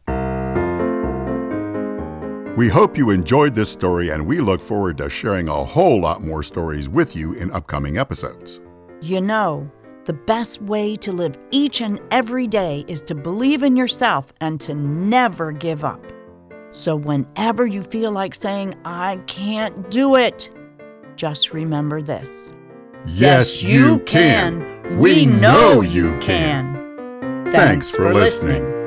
We 2.56 2.68
hope 2.68 2.98
you 2.98 3.10
enjoyed 3.10 3.56
this 3.56 3.70
story, 3.70 4.10
and 4.10 4.28
we 4.28 4.42
look 4.42 4.62
forward 4.62 4.98
to 4.98 5.10
sharing 5.10 5.48
a 5.48 5.64
whole 5.64 6.02
lot 6.02 6.22
more 6.22 6.44
stories 6.44 6.90
with 6.90 7.16
you 7.16 7.34
in 7.34 7.52
upcoming 7.52 7.98
episodes. 7.98 8.60
You 9.02 9.22
know, 9.22 9.72
the 10.06 10.14
best 10.14 10.62
way 10.62 10.96
to 10.98 11.12
live 11.12 11.36
each 11.52 11.82
and 11.82 12.02
every 12.12 12.48
day 12.48 12.84
is 12.88 13.02
to 13.04 13.16
believe 13.16 13.64
in 13.64 13.76
yourself 13.76 14.34
and 14.42 14.60
to 14.62 14.74
never 14.74 15.52
give 15.52 15.86
up. 15.86 16.04
So, 16.72 16.96
whenever 16.96 17.66
you 17.66 17.82
feel 17.82 18.12
like 18.12 18.36
saying, 18.36 18.76
I 18.86 19.18
can't 19.28 19.90
do 19.90 20.16
it, 20.16 20.50
just 21.16 21.54
remember 21.54 22.02
this. 22.02 22.54
Yes, 23.06 23.64
you 23.64 24.00
can. 24.00 24.98
We 24.98 25.26
know 25.26 25.82
you 25.82 26.18
can. 26.20 26.76
Thanks 27.52 27.96
for 27.96 28.14
listening. 28.14 28.79